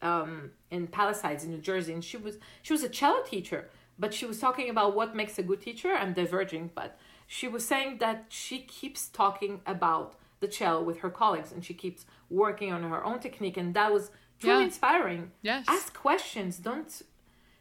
um, 0.00 0.50
in 0.70 0.86
Palisades 0.86 1.44
in 1.44 1.50
New 1.50 1.58
Jersey, 1.58 1.92
and 1.92 2.04
she 2.04 2.16
was 2.16 2.38
she 2.62 2.72
was 2.72 2.82
a 2.82 2.88
cello 2.88 3.22
teacher, 3.22 3.70
but 3.98 4.12
she 4.12 4.26
was 4.26 4.38
talking 4.38 4.68
about 4.68 4.94
what 4.94 5.14
makes 5.14 5.38
a 5.38 5.42
good 5.42 5.60
teacher. 5.60 5.92
I'm 5.92 6.12
diverging, 6.12 6.70
but 6.74 6.98
she 7.26 7.48
was 7.48 7.64
saying 7.64 7.98
that 7.98 8.26
she 8.28 8.60
keeps 8.60 9.08
talking 9.08 9.60
about 9.66 10.16
the 10.40 10.48
cello 10.48 10.82
with 10.82 10.98
her 10.98 11.10
colleagues, 11.10 11.52
and 11.52 11.64
she 11.64 11.74
keeps 11.74 12.04
working 12.28 12.72
on 12.72 12.82
her 12.82 13.04
own 13.04 13.20
technique, 13.20 13.56
and 13.56 13.74
that 13.74 13.92
was 13.92 14.10
truly 14.42 14.58
Yeah. 14.60 14.64
inspiring. 14.64 15.30
Yes. 15.42 15.64
Ask 15.68 15.94
questions. 15.94 16.58
Don't. 16.58 16.90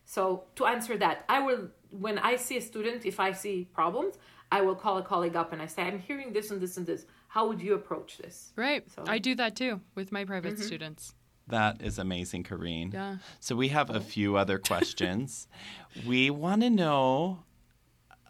So 0.05 0.43
to 0.55 0.65
answer 0.65 0.97
that, 0.97 1.23
I 1.29 1.39
will 1.39 1.69
when 2.05 2.17
I 2.19 2.37
see 2.37 2.57
a 2.57 2.61
student, 2.61 3.05
if 3.05 3.19
I 3.19 3.31
see 3.33 3.67
problems, 3.73 4.13
I 4.51 4.61
will 4.61 4.75
call 4.75 4.97
a 4.97 5.03
colleague 5.03 5.35
up 5.35 5.51
and 5.53 5.61
I 5.61 5.67
say, 5.67 5.81
I'm 5.83 5.99
hearing 5.99 6.33
this 6.33 6.51
and 6.51 6.59
this 6.61 6.77
and 6.77 6.85
this. 6.85 7.05
How 7.27 7.47
would 7.47 7.61
you 7.61 7.73
approach 7.75 8.17
this? 8.17 8.51
Right. 8.55 8.83
So- 8.95 9.03
I 9.07 9.17
do 9.19 9.35
that 9.35 9.55
too 9.55 9.81
with 9.95 10.11
my 10.11 10.23
private 10.25 10.59
students. 10.59 11.13
That 11.47 11.81
is 11.81 11.97
amazing, 11.99 12.43
Karine. 12.43 12.93
Yeah. 12.93 13.17
So 13.41 13.55
we 13.55 13.69
have 13.69 13.89
a 13.89 13.99
few 13.99 14.37
other 14.37 14.57
questions. 14.71 15.47
we 16.05 16.29
want 16.29 16.61
to 16.61 16.69
know 16.69 17.43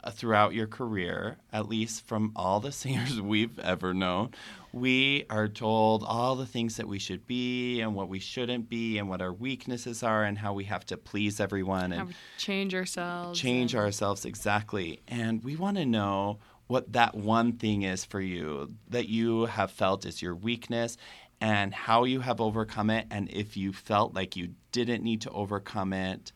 uh, 0.04 0.10
throughout 0.10 0.54
your 0.56 0.66
career, 0.68 1.38
at 1.54 1.68
least 1.68 2.08
from 2.08 2.32
all 2.36 2.60
the 2.60 2.72
singers 2.84 3.22
we've 3.22 3.60
ever 3.60 3.94
known, 3.94 4.34
we 4.74 5.26
are 5.30 5.48
told 5.48 6.04
all 6.04 6.36
the 6.36 6.46
things 6.46 6.78
that 6.78 6.88
we 6.88 7.00
should 7.00 7.28
be 7.28 7.82
and 7.82 7.94
what 7.94 8.08
we 8.08 8.20
shouldn't 8.20 8.70
be 8.70 8.98
and 8.98 9.10
what 9.10 9.22
our 9.22 9.34
weaknesses 9.34 10.02
are 10.02 10.24
and 10.24 10.38
how 10.38 10.54
we 10.54 10.64
have 10.66 10.86
to 10.86 10.98
please 10.98 11.40
everyone 11.40 11.92
and 11.92 12.14
change 12.38 12.74
ourselves. 12.74 13.40
change 13.40 13.74
and- 13.74 13.84
ourselves 13.84 14.26
exactly. 14.26 15.02
And 15.08 15.44
we 15.44 15.56
want 15.56 15.78
to 15.78 15.86
know 15.86 16.40
what 16.68 16.94
that 16.94 17.16
one 17.16 17.54
thing 17.54 17.82
is 17.82 18.06
for 18.06 18.22
you 18.22 18.74
that 18.90 19.10
you 19.10 19.46
have 19.46 19.72
felt 19.72 20.06
is 20.06 20.22
your 20.22 20.36
weakness 20.36 20.96
and 21.42 21.74
how 21.74 22.06
you 22.06 22.22
have 22.22 22.40
overcome 22.40 22.90
it. 22.90 23.08
And 23.12 23.30
if 23.30 23.58
you 23.58 23.74
felt 23.74 24.14
like 24.14 24.38
you 24.38 24.54
didn't 24.72 25.04
need 25.04 25.22
to 25.22 25.32
overcome 25.32 25.92
it, 25.92 26.32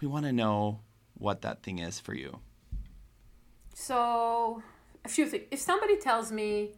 we 0.00 0.06
want 0.06 0.26
to 0.26 0.32
know 0.32 0.80
what 1.14 1.42
that 1.42 1.62
thing 1.62 1.80
is 1.80 1.98
for 1.98 2.14
you. 2.14 2.38
So, 3.74 4.62
a 5.04 5.08
few 5.08 5.26
things. 5.26 5.44
If 5.50 5.58
somebody 5.58 5.96
tells 5.96 6.30
me 6.30 6.72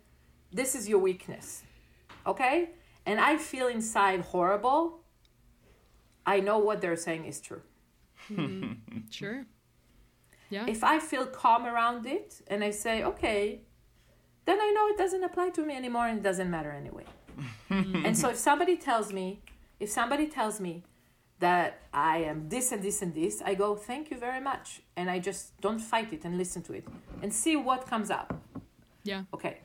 this 0.52 0.74
is 0.74 0.88
your 0.88 0.98
weakness, 0.98 1.62
okay, 2.26 2.70
and 3.06 3.20
I 3.20 3.36
feel 3.36 3.66
inside 3.68 4.20
horrible, 4.20 5.00
I 6.26 6.40
know 6.40 6.58
what 6.58 6.80
they're 6.80 6.96
saying 6.96 7.24
is 7.26 7.40
true. 7.40 7.62
Hmm. 8.28 8.72
Sure. 9.10 9.44
Yeah. 10.50 10.66
If 10.66 10.84
I 10.84 10.98
feel 10.98 11.26
calm 11.26 11.64
around 11.66 12.06
it 12.06 12.40
and 12.46 12.62
I 12.62 12.70
say, 12.70 13.02
okay, 13.04 13.62
then 14.44 14.58
I 14.60 14.70
know 14.74 14.88
it 14.88 14.98
doesn't 14.98 15.24
apply 15.24 15.50
to 15.50 15.64
me 15.64 15.74
anymore 15.74 16.06
and 16.08 16.18
it 16.18 16.22
doesn't 16.22 16.50
matter 16.50 16.70
anyway. 16.70 17.04
and 17.70 18.16
so 18.16 18.28
if 18.30 18.36
somebody 18.36 18.76
tells 18.76 19.12
me, 19.12 19.40
if 19.80 19.88
somebody 19.90 20.26
tells 20.28 20.60
me 20.60 20.84
that 21.40 21.80
I 21.92 22.18
am 22.18 22.48
this 22.48 22.70
and 22.72 22.82
this 22.82 23.02
and 23.02 23.14
this, 23.14 23.42
I 23.44 23.54
go, 23.54 23.74
thank 23.76 24.10
you 24.10 24.18
very 24.18 24.40
much. 24.40 24.82
And 24.96 25.10
I 25.10 25.18
just 25.18 25.58
don't 25.60 25.78
fight 25.80 26.12
it 26.12 26.24
and 26.24 26.36
listen 26.38 26.62
to 26.62 26.72
it 26.74 26.84
and 27.22 27.32
see 27.32 27.56
what 27.56 27.86
comes 27.86 28.10
up. 28.10 28.40
yeah. 29.04 29.22
Okay. 29.34 29.58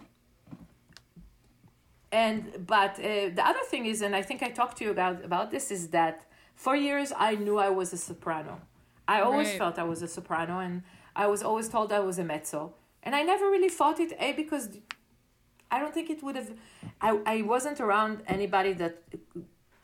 And 2.11 2.65
but 2.65 2.99
uh, 2.99 3.29
the 3.37 3.43
other 3.45 3.63
thing 3.69 3.85
is, 3.85 4.01
and 4.01 4.15
I 4.15 4.21
think 4.21 4.41
I 4.41 4.49
talked 4.49 4.77
to 4.77 4.83
you 4.85 4.91
about 4.91 5.23
about 5.25 5.51
this, 5.51 5.71
is 5.71 5.89
that 5.89 6.25
for 6.55 6.75
years 6.75 7.11
I 7.17 7.35
knew 7.35 7.57
I 7.57 7.69
was 7.69 7.91
a 7.93 7.97
soprano. 7.97 8.61
I 9.07 9.21
always 9.21 9.47
Right. 9.49 9.57
felt 9.57 9.77
I 9.79 9.83
was 9.83 10.01
a 10.01 10.07
soprano, 10.07 10.59
and 10.59 10.83
I 11.15 11.27
was 11.27 11.41
always 11.43 11.67
told 11.69 11.91
I 11.91 11.99
was 11.99 12.17
a 12.19 12.23
mezzo, 12.23 12.73
and 13.03 13.13
I 13.15 13.23
never 13.23 13.45
really 13.49 13.69
thought 13.69 13.99
it. 13.99 14.13
A 14.19 14.31
because 14.33 14.69
I 15.69 15.79
don't 15.79 15.93
think 15.93 16.09
it 16.09 16.23
would 16.23 16.35
have. 16.35 16.51
I 17.01 17.19
I 17.25 17.41
wasn't 17.41 17.79
around 17.81 18.21
anybody 18.27 18.73
that 18.73 18.95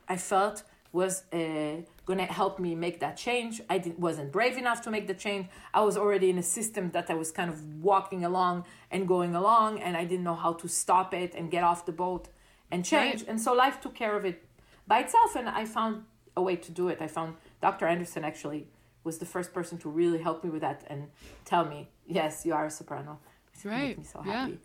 I 0.08 0.18
felt 0.18 0.64
was 0.94 1.24
uh, 1.34 1.82
gonna 2.06 2.26
help 2.26 2.60
me 2.60 2.76
make 2.76 3.00
that 3.00 3.16
change. 3.18 3.62
I 3.70 3.78
didn't, 3.78 4.00
wasn't 4.00 4.32
brave 4.32 4.58
enough 4.58 4.82
to 4.82 4.92
make 4.92 5.08
the 5.08 5.14
change. 5.14 5.48
I 5.74 5.82
was 5.82 5.98
already 5.98 6.30
in 6.30 6.38
a 6.38 6.44
system 6.44 6.92
that 6.92 7.10
I 7.10 7.14
was 7.14 7.32
kind 7.32 7.50
of 7.50 7.82
walking 7.82 8.26
along 8.26 8.66
and 8.92 9.08
going 9.08 9.36
along, 9.36 9.80
and 9.80 9.96
I 9.96 10.04
didn't 10.06 10.24
know 10.26 10.36
how 10.36 10.54
to 10.54 10.68
stop 10.68 11.14
it 11.14 11.34
and 11.34 11.50
get 11.50 11.64
off 11.64 11.86
the 11.86 11.92
boat 11.94 12.28
and 12.72 12.84
change. 12.84 13.22
Right. 13.22 13.30
And 13.30 13.42
so 13.42 13.54
life 13.54 13.80
took 13.80 13.96
care 13.96 14.16
of 14.18 14.26
it 14.26 14.44
by 14.88 15.00
itself, 15.00 15.36
and 15.36 15.48
I 15.48 15.66
found 15.66 16.04
a 16.36 16.42
way 16.42 16.56
to 16.58 16.72
do 16.72 16.90
it. 16.90 16.98
I 17.02 17.08
found 17.08 17.36
Dr. 17.62 17.86
Anderson 17.88 18.24
actually 18.26 18.68
was 19.04 19.18
the 19.20 19.26
first 19.26 19.54
person 19.54 19.78
to 19.80 19.90
really 19.90 20.20
help 20.22 20.44
me 20.44 20.50
with 20.50 20.62
that 20.62 20.84
and 20.88 21.08
tell 21.46 21.66
me, 21.66 21.90
yes, 22.08 22.46
you 22.46 22.54
are 22.54 22.66
a 22.66 22.70
soprano. 22.72 23.20
It 23.54 23.66
made 23.66 23.72
Right. 23.72 23.98
me 23.98 24.04
so 24.04 24.22
Yeah. 24.26 24.32
happy. 24.42 24.60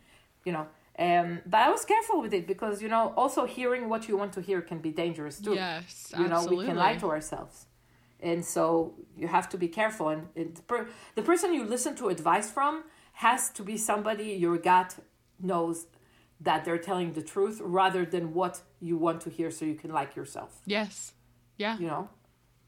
You 0.44 0.52
know. 0.52 0.66
Um, 0.98 1.40
but 1.46 1.60
I 1.60 1.70
was 1.70 1.84
careful 1.84 2.20
with 2.20 2.34
it 2.34 2.44
because 2.46 2.82
you 2.82 2.88
know 2.88 3.12
also 3.16 3.44
hearing 3.46 3.88
what 3.88 4.08
you 4.08 4.16
want 4.16 4.32
to 4.32 4.40
hear 4.40 4.60
can 4.70 4.78
be 4.80 4.90
dangerous 4.90 5.36
too 5.40 5.54
Yes. 5.54 5.84
Absolutely. 6.12 6.22
you 6.24 6.28
know 6.32 6.40
we 6.60 6.66
can 6.66 6.76
lie 6.76 6.96
to 6.96 7.08
ourselves 7.10 7.66
and 8.20 8.44
so 8.44 8.94
you 9.16 9.28
have 9.28 9.48
to 9.50 9.56
be 9.64 9.68
careful 9.68 10.08
and 10.08 10.66
per, 10.66 10.88
the 11.14 11.22
person 11.22 11.54
you 11.54 11.64
listen 11.64 11.94
to 11.96 12.08
advice 12.08 12.50
from 12.50 12.82
has 13.12 13.48
to 13.50 13.62
be 13.62 13.76
somebody 13.76 14.24
your 14.44 14.58
gut 14.58 14.90
knows 15.38 15.86
that 16.40 16.64
they're 16.64 16.78
telling 16.90 17.12
the 17.12 17.22
truth 17.22 17.60
rather 17.62 18.04
than 18.04 18.24
what 18.34 18.54
you 18.80 18.96
want 18.96 19.20
to 19.20 19.30
hear 19.30 19.50
so 19.52 19.64
you 19.64 19.76
can 19.82 19.92
like 20.00 20.16
yourself 20.16 20.50
Yes. 20.66 21.12
Yeah. 21.64 21.78
you 21.78 21.86
know 21.86 22.08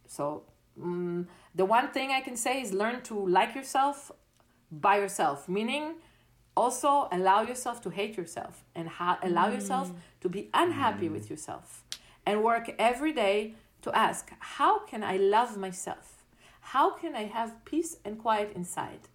so 0.06 0.44
mm, 0.78 1.26
the 1.60 1.64
one 1.64 1.88
thing 1.96 2.08
i 2.18 2.20
can 2.20 2.36
say 2.36 2.54
is 2.64 2.72
learn 2.72 2.96
to 3.10 3.14
like 3.38 3.52
yourself 3.56 3.96
by 4.70 4.94
yourself 4.98 5.48
meaning 5.48 5.84
also 6.56 7.08
allow 7.12 7.42
yourself 7.42 7.80
to 7.82 7.90
hate 7.90 8.16
yourself 8.16 8.64
and 8.74 8.88
ha- 8.88 9.18
allow 9.22 9.48
mm. 9.48 9.54
yourself 9.54 9.92
to 10.20 10.28
be 10.28 10.50
unhappy 10.52 11.08
mm. 11.08 11.12
with 11.12 11.30
yourself 11.30 11.84
and 12.26 12.42
work 12.42 12.74
every 12.78 13.12
day 13.12 13.54
to 13.82 13.96
ask 13.96 14.32
how 14.40 14.80
can 14.80 15.02
i 15.02 15.16
love 15.16 15.56
myself 15.56 16.24
how 16.60 16.90
can 16.90 17.14
i 17.14 17.24
have 17.24 17.64
peace 17.64 17.96
and 18.04 18.18
quiet 18.18 18.52
inside 18.54 19.08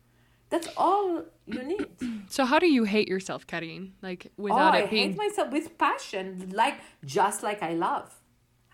That's 0.50 0.70
all 0.78 1.24
you 1.48 1.64
need. 1.64 1.88
So 2.36 2.44
how 2.44 2.60
do 2.60 2.68
you 2.68 2.86
hate 2.86 3.08
yourself, 3.08 3.46
Karine? 3.46 3.94
Like 4.02 4.32
without 4.38 4.74
oh, 4.74 4.78
it 4.78 4.86
I 4.86 4.88
being 4.88 5.10
hate 5.10 5.18
myself 5.18 5.52
with 5.52 5.78
passion, 5.78 6.52
like 6.54 6.78
just 7.04 7.44
like 7.44 7.62
I 7.62 7.74
love. 7.74 8.10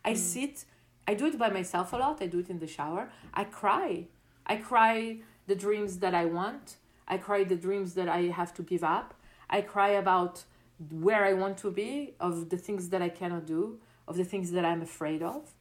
I 0.05 0.13
mm. 0.13 0.17
sit, 0.17 0.65
I 1.07 1.13
do 1.13 1.25
it 1.25 1.37
by 1.37 1.49
myself 1.49 1.91
a 1.93 1.97
lot. 1.97 2.21
I 2.21 2.27
do 2.27 2.39
it 2.39 2.49
in 2.49 2.59
the 2.59 2.67
shower. 2.67 3.09
I 3.33 3.43
cry. 3.43 4.07
I 4.45 4.55
cry 4.55 5.17
the 5.47 5.55
dreams 5.55 5.99
that 5.99 6.13
I 6.13 6.25
want. 6.25 6.77
I 7.11 7.17
cry 7.17 7.43
the 7.43 7.59
dreams 7.67 7.93
that 7.95 8.09
I 8.09 8.21
have 8.39 8.51
to 8.55 8.63
give 8.63 8.83
up. 8.83 9.13
I 9.49 9.59
cry 9.61 9.89
about 9.89 10.45
where 10.89 11.23
I 11.25 11.33
want 11.33 11.57
to 11.59 11.69
be, 11.69 12.15
of 12.19 12.49
the 12.49 12.57
things 12.57 12.89
that 12.89 13.01
I 13.01 13.09
cannot 13.09 13.45
do, 13.45 13.79
of 14.07 14.15
the 14.15 14.23
things 14.23 14.51
that 14.51 14.65
I'm 14.65 14.81
afraid 14.81 15.21
of 15.21 15.53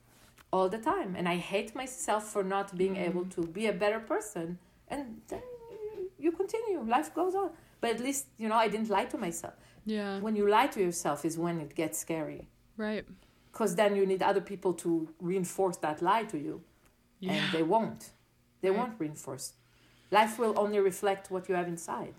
all 0.53 0.69
the 0.69 0.79
time. 0.79 1.15
And 1.19 1.29
I 1.29 1.37
hate 1.37 1.75
myself 1.75 2.25
for 2.33 2.43
not 2.43 2.77
being 2.77 2.95
mm-hmm. 2.95 3.11
able 3.11 3.25
to 3.37 3.43
be 3.59 3.67
a 3.67 3.73
better 3.73 4.01
person. 4.01 4.59
And 4.89 5.21
then 5.29 5.43
you 6.19 6.33
continue, 6.33 6.81
life 6.97 7.15
goes 7.15 7.35
on. 7.35 7.51
But 7.81 7.91
at 7.91 8.01
least, 8.01 8.27
you 8.39 8.49
know, 8.49 8.57
I 8.57 8.69
didn't 8.69 8.91
lie 8.91 9.07
to 9.07 9.19
myself. 9.19 9.55
Yeah. 9.85 10.21
When 10.21 10.37
you 10.37 10.49
lie 10.49 10.69
to 10.69 10.81
yourself 10.81 11.25
is 11.25 11.39
when 11.39 11.61
it 11.61 11.75
gets 11.75 11.99
scary. 11.99 12.49
Right. 12.77 13.05
Because 13.53 13.75
then 13.75 13.97
you 13.97 14.07
need 14.07 14.23
other 14.23 14.41
people 14.41 14.73
to 14.75 15.09
reinforce 15.21 15.79
that 15.79 16.01
lie 16.01 16.25
to 16.25 16.39
you. 16.39 16.63
Yeah. 17.19 17.33
And 17.33 17.53
they 17.53 17.63
won't. 17.63 18.13
They 18.61 18.71
Right. 18.71 18.79
won't 18.79 18.95
reinforce. 18.99 19.55
Life 20.11 20.38
will 20.38 20.59
only 20.59 20.81
reflect 20.81 21.31
what 21.31 21.49
you 21.49 21.55
have 21.55 21.68
inside. 21.68 22.14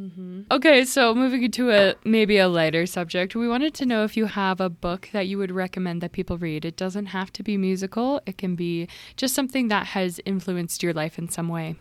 Mm-hmm. 0.00 0.42
Okay, 0.50 0.84
so 0.84 1.14
moving 1.14 1.42
into 1.42 1.70
a 1.70 1.94
maybe 2.04 2.36
a 2.36 2.48
lighter 2.48 2.84
subject, 2.84 3.34
we 3.34 3.48
wanted 3.48 3.72
to 3.74 3.86
know 3.86 4.04
if 4.04 4.16
you 4.16 4.26
have 4.26 4.60
a 4.60 4.68
book 4.68 5.08
that 5.12 5.26
you 5.26 5.38
would 5.38 5.50
recommend 5.50 6.02
that 6.02 6.12
people 6.12 6.36
read. 6.36 6.64
It 6.66 6.76
doesn't 6.76 7.06
have 7.06 7.32
to 7.34 7.42
be 7.42 7.56
musical. 7.56 8.20
It 8.26 8.36
can 8.36 8.56
be 8.56 8.88
just 9.16 9.34
something 9.34 9.68
that 9.68 9.86
has 9.88 10.20
influenced 10.26 10.82
your 10.82 10.92
life 10.92 11.18
in 11.18 11.28
some 11.30 11.48
way. 11.48 11.76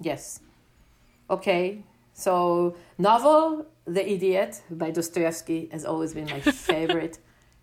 Yes. 0.00 0.40
Okay. 1.30 1.84
So, 2.12 2.74
novel 2.98 3.66
The 3.84 4.10
Idiot 4.10 4.62
by 4.70 4.90
Dostoevsky 4.90 5.68
has 5.70 5.84
always 5.84 6.14
been 6.14 6.26
my 6.26 6.40
favorite 6.70 7.18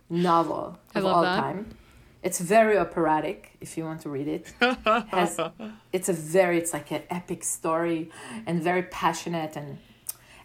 novel 0.09 0.79
of 0.93 1.05
all 1.05 1.23
that. 1.23 1.35
time. 1.41 1.75
It's 2.27 2.39
very 2.39 2.75
operatic 2.85 3.37
if 3.65 3.69
you 3.77 3.83
want 3.89 3.99
to 4.05 4.09
read 4.17 4.27
it. 4.37 4.45
Has 5.17 5.39
it's 5.97 6.09
a 6.09 6.13
very 6.37 6.57
it's 6.61 6.73
like 6.77 6.89
an 6.99 7.03
epic 7.19 7.41
story 7.43 8.09
and 8.47 8.55
very 8.69 8.83
passionate 9.03 9.53
and 9.55 9.77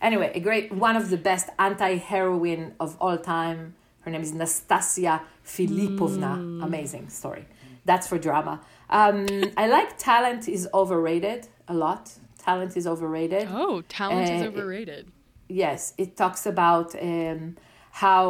anyway, 0.08 0.28
a 0.34 0.40
great 0.48 0.66
one 0.86 0.96
of 1.02 1.04
the 1.14 1.16
best 1.30 1.46
anti-heroine 1.58 2.74
of 2.84 2.90
all 3.00 3.18
time. 3.18 3.74
Her 4.04 4.10
name 4.10 4.22
is 4.28 4.32
Nastasia 4.32 5.14
Filipovna. 5.44 6.62
Amazing 6.68 7.08
story. 7.08 7.44
That's 7.84 8.06
for 8.06 8.18
drama. 8.18 8.60
Um, 8.90 9.26
I 9.56 9.66
like 9.76 9.90
Talent 9.98 10.48
is 10.48 10.68
overrated 10.74 11.48
a 11.68 11.74
lot. 11.74 12.04
Talent 12.38 12.76
is 12.76 12.86
overrated 12.86 13.48
Oh, 13.50 13.82
talent 13.98 14.28
is 14.36 14.42
Uh, 14.42 14.46
overrated. 14.48 15.04
yes 15.48 15.80
it 16.02 16.10
talks 16.22 16.42
about 16.54 16.88
um, 17.10 17.56
how 18.02 18.26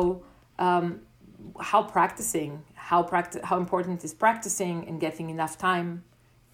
um, 0.66 0.86
how 1.70 1.82
practicing 1.96 2.52
how 2.90 3.04
practi- 3.04 3.42
how 3.50 3.56
important 3.56 4.02
is 4.04 4.12
practicing 4.12 4.76
and 4.88 5.00
getting 5.06 5.30
enough 5.30 5.54
time. 5.56 5.88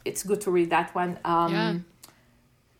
It's 0.04 0.22
good 0.22 0.40
to 0.42 0.50
read 0.58 0.68
that 0.76 0.88
one. 1.02 1.12
Um, 1.24 1.52
Yeah. 1.52 1.74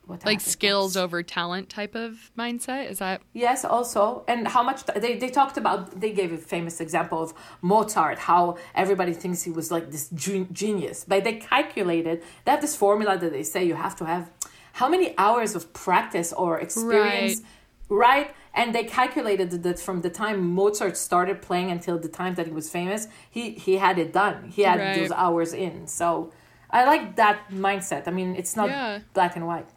what 0.08 0.18
Like 0.32 0.42
skills 0.56 0.94
over 1.04 1.18
talent 1.38 1.66
type 1.78 1.94
of 2.06 2.10
mindset. 2.42 2.82
Is 2.92 2.98
that 3.04 3.18
yes 3.44 3.64
also. 3.64 4.02
And 4.32 4.40
how 4.54 4.62
much 4.70 4.80
they, 5.04 5.12
they 5.22 5.30
talked 5.40 5.56
about 5.62 5.78
they 6.02 6.12
gave 6.20 6.30
a 6.40 6.42
famous 6.54 6.76
example 6.86 7.18
of 7.26 7.30
mozart 7.72 8.18
how 8.30 8.42
everybody 8.82 9.14
thinks 9.22 9.38
he 9.48 9.52
was 9.60 9.68
like 9.76 9.86
this 9.94 10.06
gen- 10.24 10.50
genius. 10.62 10.98
But 11.10 11.24
they 11.26 11.36
calculated 11.54 12.16
they 12.44 12.50
have 12.54 12.64
this 12.66 12.76
formula 12.84 13.12
that 13.22 13.32
they 13.36 13.46
say 13.52 13.60
you 13.70 13.76
have 13.86 13.96
to 14.00 14.04
have 14.12 14.24
how 14.80 14.88
many 14.94 15.08
hours 15.24 15.50
of 15.58 15.62
practice 15.86 16.30
or 16.42 16.50
experience 16.66 17.36
right 17.40 17.52
and 18.54 18.74
they 18.74 18.84
calculated 18.84 19.50
that 19.62 19.78
from 19.78 20.00
the 20.02 20.10
time 20.10 20.38
mozart 20.54 20.96
started 20.96 21.40
playing 21.42 21.70
until 21.70 21.98
the 21.98 22.08
time 22.08 22.34
that 22.34 22.46
he 22.46 22.52
was 22.52 22.68
famous 22.70 23.08
he 23.30 23.50
he 23.52 23.76
had 23.76 23.98
it 23.98 24.12
done. 24.12 24.36
He 24.56 24.62
had 24.62 24.78
Right. 24.80 24.94
those 24.98 25.12
hours 25.12 25.52
in. 25.52 25.86
So 25.86 26.32
i 26.70 26.84
like 26.84 27.16
that 27.16 27.36
mindset. 27.50 28.02
I 28.08 28.10
mean 28.10 28.34
it's 28.36 28.56
not 28.56 28.68
Yeah. 28.68 29.00
black 29.14 29.36
and 29.36 29.46
white. 29.46 29.68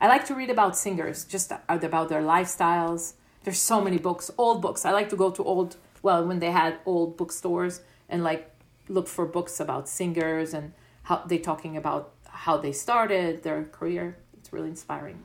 I 0.00 0.06
like 0.08 0.24
to 0.26 0.34
read 0.34 0.50
about 0.50 0.76
singers 0.76 1.24
just 1.24 1.52
about 1.68 2.08
their 2.08 2.22
lifestyles. 2.22 3.14
There's 3.44 3.60
so 3.72 3.80
many 3.80 3.98
books 3.98 4.30
old 4.36 4.60
books. 4.60 4.84
I 4.84 4.90
like 4.92 5.08
to 5.10 5.16
go 5.16 5.30
to 5.30 5.42
old 5.42 5.76
well 6.02 6.22
when 6.28 6.38
they 6.40 6.50
had 6.62 6.72
old 6.84 7.16
bookstores 7.16 7.74
and 8.10 8.22
like 8.22 8.42
look 8.88 9.08
for 9.08 9.24
books 9.26 9.60
about 9.60 9.88
singers 9.88 10.52
and 10.52 10.72
how 11.08 11.16
they 11.30 11.38
talking 11.38 11.76
about 11.76 12.02
how 12.44 12.54
they 12.58 12.72
started 12.72 13.42
their 13.42 13.64
career. 13.78 14.04
It's 14.36 14.52
really 14.52 14.68
inspiring 14.76 15.18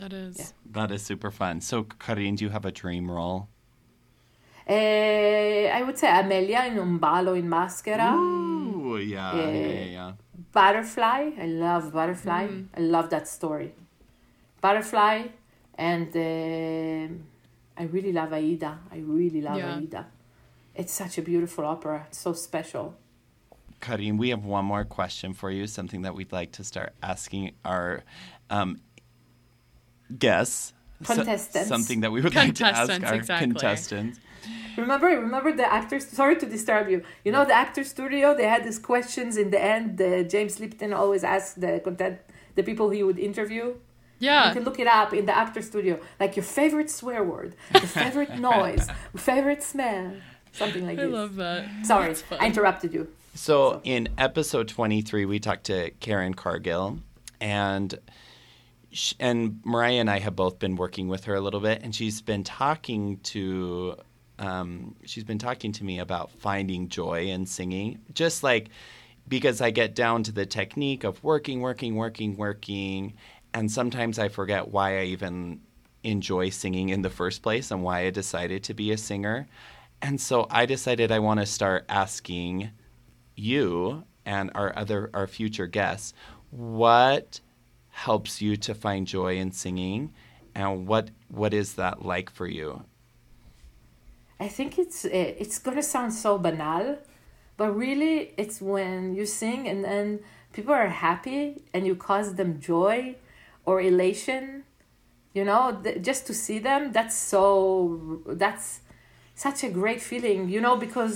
that 0.00 0.12
is 0.12 0.36
Yeah. 0.38 0.46
That 0.76 0.90
is 0.92 1.02
super 1.02 1.30
fun. 1.30 1.60
So, 1.60 1.84
Karine, 1.84 2.36
do 2.36 2.44
you 2.44 2.50
have 2.50 2.64
a 2.64 2.72
dream 2.72 3.10
role? 3.10 3.48
Eh, 4.66 5.68
I 5.72 5.82
would 5.82 5.98
say 5.98 6.08
Amelia 6.08 6.64
in 6.66 6.78
Un 6.78 6.98
ballo 6.98 7.34
in 7.34 7.48
maschera. 7.48 8.14
Ooh, 8.14 8.96
yeah, 8.98 9.34
yeah, 9.36 9.50
Yeah. 9.50 9.68
yeah, 9.72 9.84
yeah. 9.98 10.12
Butterfly. 10.52 11.30
I 11.38 11.46
love 11.46 11.92
Butterfly. 11.92 12.48
I 12.76 12.80
love 12.80 13.10
that 13.10 13.26
story. 13.28 13.74
Butterfly, 14.60 15.16
and 15.76 16.08
um 16.16 17.24
I 17.76 17.84
really 17.84 18.12
love 18.12 18.32
Aida. 18.32 18.78
I 18.92 18.98
really 18.98 19.40
love 19.40 19.58
Yeah. 19.58 19.78
Aida. 19.78 20.06
It's 20.74 20.92
such 20.92 21.18
a 21.18 21.22
beautiful 21.22 21.64
opera. 21.64 22.04
It's 22.08 22.18
so 22.18 22.32
special. 22.32 22.94
Karine, 23.80 24.18
we 24.18 24.28
have 24.28 24.44
one 24.44 24.66
more 24.66 24.84
question 24.84 25.32
for 25.32 25.50
you, 25.50 25.66
something 25.66 26.02
that 26.02 26.14
we'd 26.14 26.32
like 26.32 26.52
to 26.52 26.62
start 26.64 26.92
asking 27.02 27.52
our 27.64 28.02
um, 28.50 28.80
guests. 30.18 30.72
So- 31.02 31.14
Contestants. 31.14 31.68
something 31.68 32.00
that 32.00 32.12
we 32.12 32.20
would 32.20 32.34
like 32.34 32.54
to 32.56 32.66
ask 32.66 32.90
our 32.90 33.14
exactly. 33.14 33.46
contestants. 33.46 34.18
Remember, 34.76 35.06
remember 35.06 35.52
the 35.52 35.70
actors. 35.70 36.06
Sorry 36.06 36.36
to 36.36 36.46
disturb 36.46 36.88
you. 36.88 37.02
You 37.24 37.32
know 37.32 37.44
the 37.44 37.54
actor 37.54 37.84
studio. 37.84 38.34
They 38.36 38.46
had 38.46 38.64
these 38.64 38.78
questions 38.78 39.36
in 39.36 39.50
the 39.50 39.60
end. 39.60 39.96
The 39.98 40.24
James 40.24 40.60
Lipton 40.60 40.92
always 40.92 41.24
asked 41.24 41.60
the 41.60 41.80
content, 41.80 42.18
the 42.54 42.62
people 42.62 42.90
he 42.90 43.02
would 43.02 43.18
interview. 43.18 43.74
Yeah, 44.18 44.48
you 44.48 44.54
can 44.54 44.64
look 44.64 44.78
it 44.78 44.86
up 44.86 45.14
in 45.14 45.24
the 45.24 45.36
actor 45.36 45.62
studio, 45.62 45.98
like 46.20 46.36
your 46.36 46.44
favorite 46.44 46.90
swear 46.90 47.24
word, 47.24 47.54
your 47.72 47.82
favorite 47.82 48.38
noise, 48.50 48.86
favorite 49.16 49.62
smell, 49.62 50.12
something 50.52 50.86
like 50.86 50.98
I 50.98 51.04
this. 51.04 51.12
love 51.12 51.36
that. 51.36 51.86
Sorry, 51.86 52.14
I 52.38 52.46
interrupted 52.46 52.92
you. 52.92 53.08
So, 53.34 53.80
in 53.84 54.08
episode 54.18 54.68
23, 54.68 55.24
we 55.24 55.38
talked 55.40 55.64
to 55.64 55.90
Karen 56.00 56.34
Cargill, 56.34 56.98
and 57.40 57.98
sh- 58.92 59.14
and 59.18 59.60
Mariah 59.64 60.00
and 60.00 60.10
I 60.10 60.18
have 60.18 60.36
both 60.36 60.58
been 60.58 60.76
working 60.76 61.08
with 61.08 61.24
her 61.24 61.34
a 61.34 61.40
little 61.40 61.60
bit, 61.60 61.82
and 61.82 61.94
she's 61.94 62.20
been 62.20 62.44
talking 62.44 63.18
to 63.24 63.96
um, 64.38 64.96
she's 65.04 65.24
been 65.24 65.38
talking 65.38 65.72
to 65.72 65.84
me 65.84 65.98
about 65.98 66.30
finding 66.30 66.88
joy 66.88 67.26
in 67.26 67.46
singing, 67.46 68.00
just 68.14 68.42
like 68.42 68.70
because 69.28 69.60
I 69.60 69.70
get 69.70 69.94
down 69.94 70.22
to 70.24 70.32
the 70.32 70.46
technique 70.46 71.04
of 71.04 71.22
working, 71.22 71.60
working, 71.60 71.94
working, 71.94 72.36
working, 72.36 73.14
and 73.54 73.70
sometimes 73.70 74.18
I 74.18 74.28
forget 74.28 74.68
why 74.68 75.00
I 75.00 75.04
even 75.04 75.60
enjoy 76.02 76.48
singing 76.48 76.88
in 76.88 77.02
the 77.02 77.10
first 77.10 77.42
place 77.42 77.70
and 77.70 77.82
why 77.82 78.06
I 78.06 78.10
decided 78.10 78.64
to 78.64 78.74
be 78.74 78.90
a 78.90 78.96
singer. 78.96 79.46
And 80.02 80.20
so 80.20 80.46
I 80.50 80.64
decided 80.64 81.12
I 81.12 81.18
want 81.18 81.40
to 81.40 81.46
start 81.46 81.84
asking 81.88 82.70
you 83.36 84.04
and 84.24 84.50
our 84.54 84.76
other 84.76 85.10
our 85.14 85.26
future 85.26 85.66
guests 85.66 86.14
what 86.50 87.40
helps 88.06 88.32
you 88.44 88.56
to 88.66 88.72
find 88.74 89.06
joy 89.06 89.32
in 89.42 89.50
singing 89.52 90.12
and 90.54 90.86
what 90.90 91.06
what 91.40 91.52
is 91.52 91.68
that 91.74 91.96
like 92.12 92.28
for 92.38 92.46
you 92.46 92.68
I 94.40 94.48
think 94.48 94.78
it's 94.78 95.04
eh, 95.04 95.34
it's 95.42 95.58
gonna 95.58 95.82
sound 95.82 96.14
so 96.14 96.38
banal, 96.38 96.86
but 97.58 97.68
really 97.84 98.32
it's 98.42 98.58
when 98.72 99.14
you 99.14 99.26
sing 99.26 99.68
and 99.68 99.84
then 99.84 100.20
people 100.54 100.72
are 100.72 100.88
happy 100.88 101.62
and 101.74 101.86
you 101.86 101.94
cause 101.94 102.28
them 102.40 102.58
joy 102.58 103.16
or 103.66 103.80
elation. 103.82 104.64
You 105.34 105.44
know, 105.44 105.78
th- 105.84 106.00
just 106.08 106.26
to 106.28 106.34
see 106.34 106.58
them, 106.58 106.90
that's 106.96 107.14
so 107.14 108.22
that's 108.42 108.80
such 109.34 109.62
a 109.62 109.68
great 109.80 110.00
feeling. 110.00 110.48
You 110.48 110.60
know, 110.64 110.76
because 110.86 111.14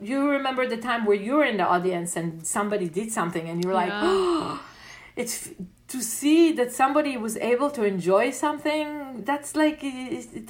you 0.00 0.18
remember 0.30 0.64
the 0.66 0.78
time 0.88 1.04
where 1.04 1.20
you 1.26 1.34
were 1.38 1.44
in 1.52 1.58
the 1.58 1.68
audience 1.76 2.16
and 2.16 2.44
somebody 2.56 2.88
did 2.88 3.12
something 3.12 3.48
and 3.50 3.62
you're 3.62 3.74
like, 3.84 3.90
Yeah. 3.90 4.00
oh, 4.02 4.64
it's 5.22 5.50
to 5.92 5.98
see 6.02 6.52
that 6.58 6.70
somebody 6.72 7.16
was 7.16 7.36
able 7.36 7.70
to 7.70 7.82
enjoy 7.84 8.30
something. 8.30 9.22
That's 9.24 9.50
like 9.62 9.80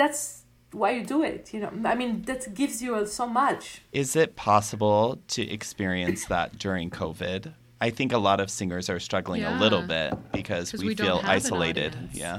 that's 0.00 0.42
why 0.80 0.90
you 0.96 1.04
do 1.04 1.22
it. 1.22 1.52
You 1.52 1.60
know, 1.60 1.72
I 1.92 1.94
mean, 1.94 2.22
that 2.22 2.54
gives 2.54 2.76
you 2.82 2.94
uh, 2.94 3.04
so 3.06 3.26
much. 3.42 3.82
is 3.92 4.16
it 4.16 4.30
possible 4.36 5.18
to 5.34 5.42
experience 5.58 6.20
that 6.34 6.48
during 6.64 6.86
covid 7.00 7.42
i 7.86 7.90
think 7.96 8.08
a 8.20 8.22
lot 8.28 8.38
of 8.44 8.48
singers 8.50 8.86
are 8.92 9.00
struggling 9.08 9.42
a 9.52 9.54
little 9.64 9.82
bit 9.96 10.10
because 10.38 10.66
we, 10.72 10.86
we 10.88 10.94
feel 10.94 11.18
isolated 11.38 11.92
yeah 12.24 12.38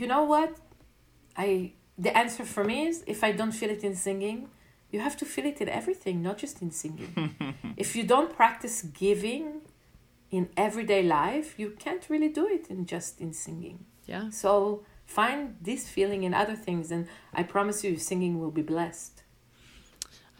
You 0.00 0.06
know 0.06 0.24
what? 0.24 0.50
I 1.36 1.72
the 2.04 2.16
answer 2.16 2.44
for 2.44 2.64
me 2.64 2.86
is 2.86 3.02
if 3.06 3.24
I 3.24 3.32
don't 3.32 3.52
feel 3.52 3.70
it 3.70 3.82
in 3.82 3.94
singing, 3.96 4.48
you 4.92 5.00
have 5.00 5.16
to 5.16 5.24
feel 5.24 5.46
it 5.52 5.60
in 5.60 5.68
everything, 5.68 6.22
not 6.22 6.38
just 6.38 6.62
in 6.62 6.70
singing. 6.70 7.34
if 7.76 7.96
you 7.96 8.04
don't 8.04 8.30
practice 8.40 8.82
giving, 8.82 9.62
in 10.30 10.48
everyday 10.56 11.02
life, 11.02 11.58
you 11.58 11.70
can't 11.78 12.08
really 12.08 12.28
do 12.28 12.46
it 12.46 12.68
in 12.68 12.86
just 12.86 13.20
in 13.20 13.32
singing. 13.32 13.86
Yeah. 14.06 14.30
So 14.30 14.84
find 15.04 15.56
this 15.60 15.88
feeling 15.88 16.22
in 16.22 16.34
other 16.34 16.56
things, 16.56 16.90
and 16.90 17.08
I 17.32 17.42
promise 17.42 17.84
you, 17.84 17.96
singing 17.96 18.40
will 18.40 18.50
be 18.50 18.62
blessed. 18.62 19.22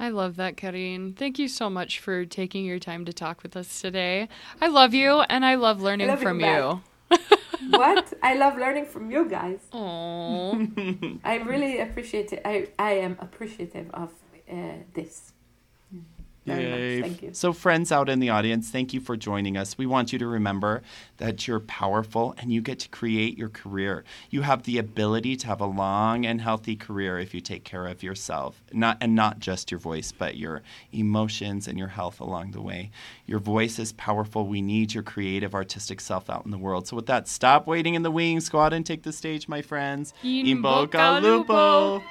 I 0.01 0.11
love 0.11 0.37
that, 0.37 0.57
Karine. 0.57 1.17
Thank 1.17 1.39
you 1.39 1.49
so 1.49 1.69
much 1.69 1.99
for 1.99 2.25
taking 2.25 2.65
your 2.65 2.79
time 2.79 3.05
to 3.05 3.13
talk 3.13 3.43
with 3.43 3.57
us 3.57 3.81
today. 3.81 4.29
I 4.61 4.69
love 4.69 4.95
you, 4.95 5.21
and 5.23 5.45
I 5.45 5.57
love 5.57 5.83
learning 5.83 6.09
love 6.09 6.21
from 6.21 6.41
you. 6.41 6.83
what? 7.71 8.13
I 8.23 8.35
love 8.35 8.57
learning 8.57 8.87
from 8.87 9.11
you 9.11 9.29
guys. 9.29 9.59
Oh, 9.73 10.53
I 11.25 11.37
really 11.37 11.81
appreciate 11.81 12.33
it. 12.33 12.43
I, 12.45 12.69
I 12.79 12.93
am 12.93 13.17
appreciative 13.21 13.91
of 13.93 14.13
uh, 14.51 14.55
this. 14.95 15.33
Very 16.49 17.01
much. 17.01 17.09
Thank 17.11 17.23
you. 17.23 17.35
So, 17.35 17.53
friends 17.53 17.93
out 17.93 18.09
in 18.09 18.21
the 18.21 18.31
audience, 18.31 18.71
thank 18.71 18.93
you 18.93 19.01
for 19.01 19.17
joining 19.17 19.57
us. 19.57 19.79
We 19.79 19.87
want 19.87 20.13
you 20.13 20.19
to 20.19 20.27
remember 20.27 20.83
that 21.19 21.47
you're 21.47 21.61
powerful 21.61 22.35
and 22.39 22.53
you 22.53 22.61
get 22.61 22.79
to 22.81 22.89
create 22.89 23.39
your 23.39 23.49
career. 23.49 24.05
You 24.31 24.43
have 24.43 24.65
the 24.65 24.79
ability 24.79 25.37
to 25.37 25.47
have 25.47 25.61
a 25.61 25.67
long 25.67 26.27
and 26.27 26.41
healthy 26.41 26.77
career 26.77 27.19
if 27.19 27.35
you 27.35 27.41
take 27.41 27.65
care 27.65 27.87
of 27.87 28.03
yourself, 28.03 28.63
not 28.73 28.99
and 29.01 29.15
not 29.15 29.39
just 29.39 29.71
your 29.71 29.81
voice, 29.81 30.13
but 30.13 30.37
your 30.37 30.63
emotions 30.93 31.69
and 31.69 31.79
your 31.79 31.89
health 31.89 32.21
along 32.21 32.53
the 32.53 32.61
way. 32.61 32.91
Your 33.27 33.39
voice 33.39 33.79
is 33.79 33.93
powerful. 33.93 34.47
We 34.47 34.63
need 34.63 34.95
your 34.95 35.03
creative, 35.03 35.55
artistic 35.55 36.01
self 36.01 36.31
out 36.31 36.45
in 36.45 36.51
the 36.51 36.59
world. 36.59 36.87
So, 36.89 36.97
with 36.97 37.07
that, 37.07 37.29
stop 37.29 37.67
waiting 37.67 37.95
in 37.95 38.03
the 38.03 38.11
wings. 38.11 38.49
Go 38.49 38.61
out 38.61 38.73
and 38.73 38.85
take 38.85 39.03
the 39.03 39.13
stage, 39.13 39.49
my 39.49 39.63
friends. 39.63 40.15
In 40.23 40.63
bocca 40.63 41.23
lupo. 41.23 42.03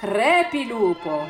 Crepi 0.00 0.66
lupo. 0.66 1.28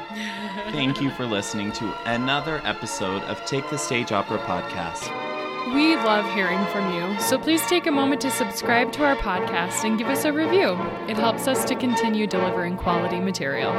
Thank 0.70 1.00
you 1.00 1.10
for 1.10 1.26
listening 1.26 1.72
to 1.72 1.92
another 2.08 2.60
episode 2.64 3.22
of 3.24 3.44
Take 3.44 3.68
the 3.68 3.76
Stage 3.76 4.12
Opera 4.12 4.38
podcast. 4.38 5.10
we 5.74 5.96
love 5.96 6.24
hearing 6.34 6.64
from 6.66 6.94
you. 6.94 7.18
So 7.20 7.36
please 7.38 7.60
take 7.66 7.86
a 7.86 7.90
moment 7.90 8.20
to 8.22 8.30
subscribe 8.30 8.92
to 8.92 9.04
our 9.04 9.16
podcast 9.16 9.84
and 9.84 9.98
give 9.98 10.06
us 10.08 10.24
a 10.24 10.32
review. 10.32 10.72
It 11.08 11.16
helps 11.16 11.48
us 11.48 11.64
to 11.64 11.74
continue 11.74 12.26
delivering 12.26 12.76
quality 12.76 13.18
material. 13.18 13.72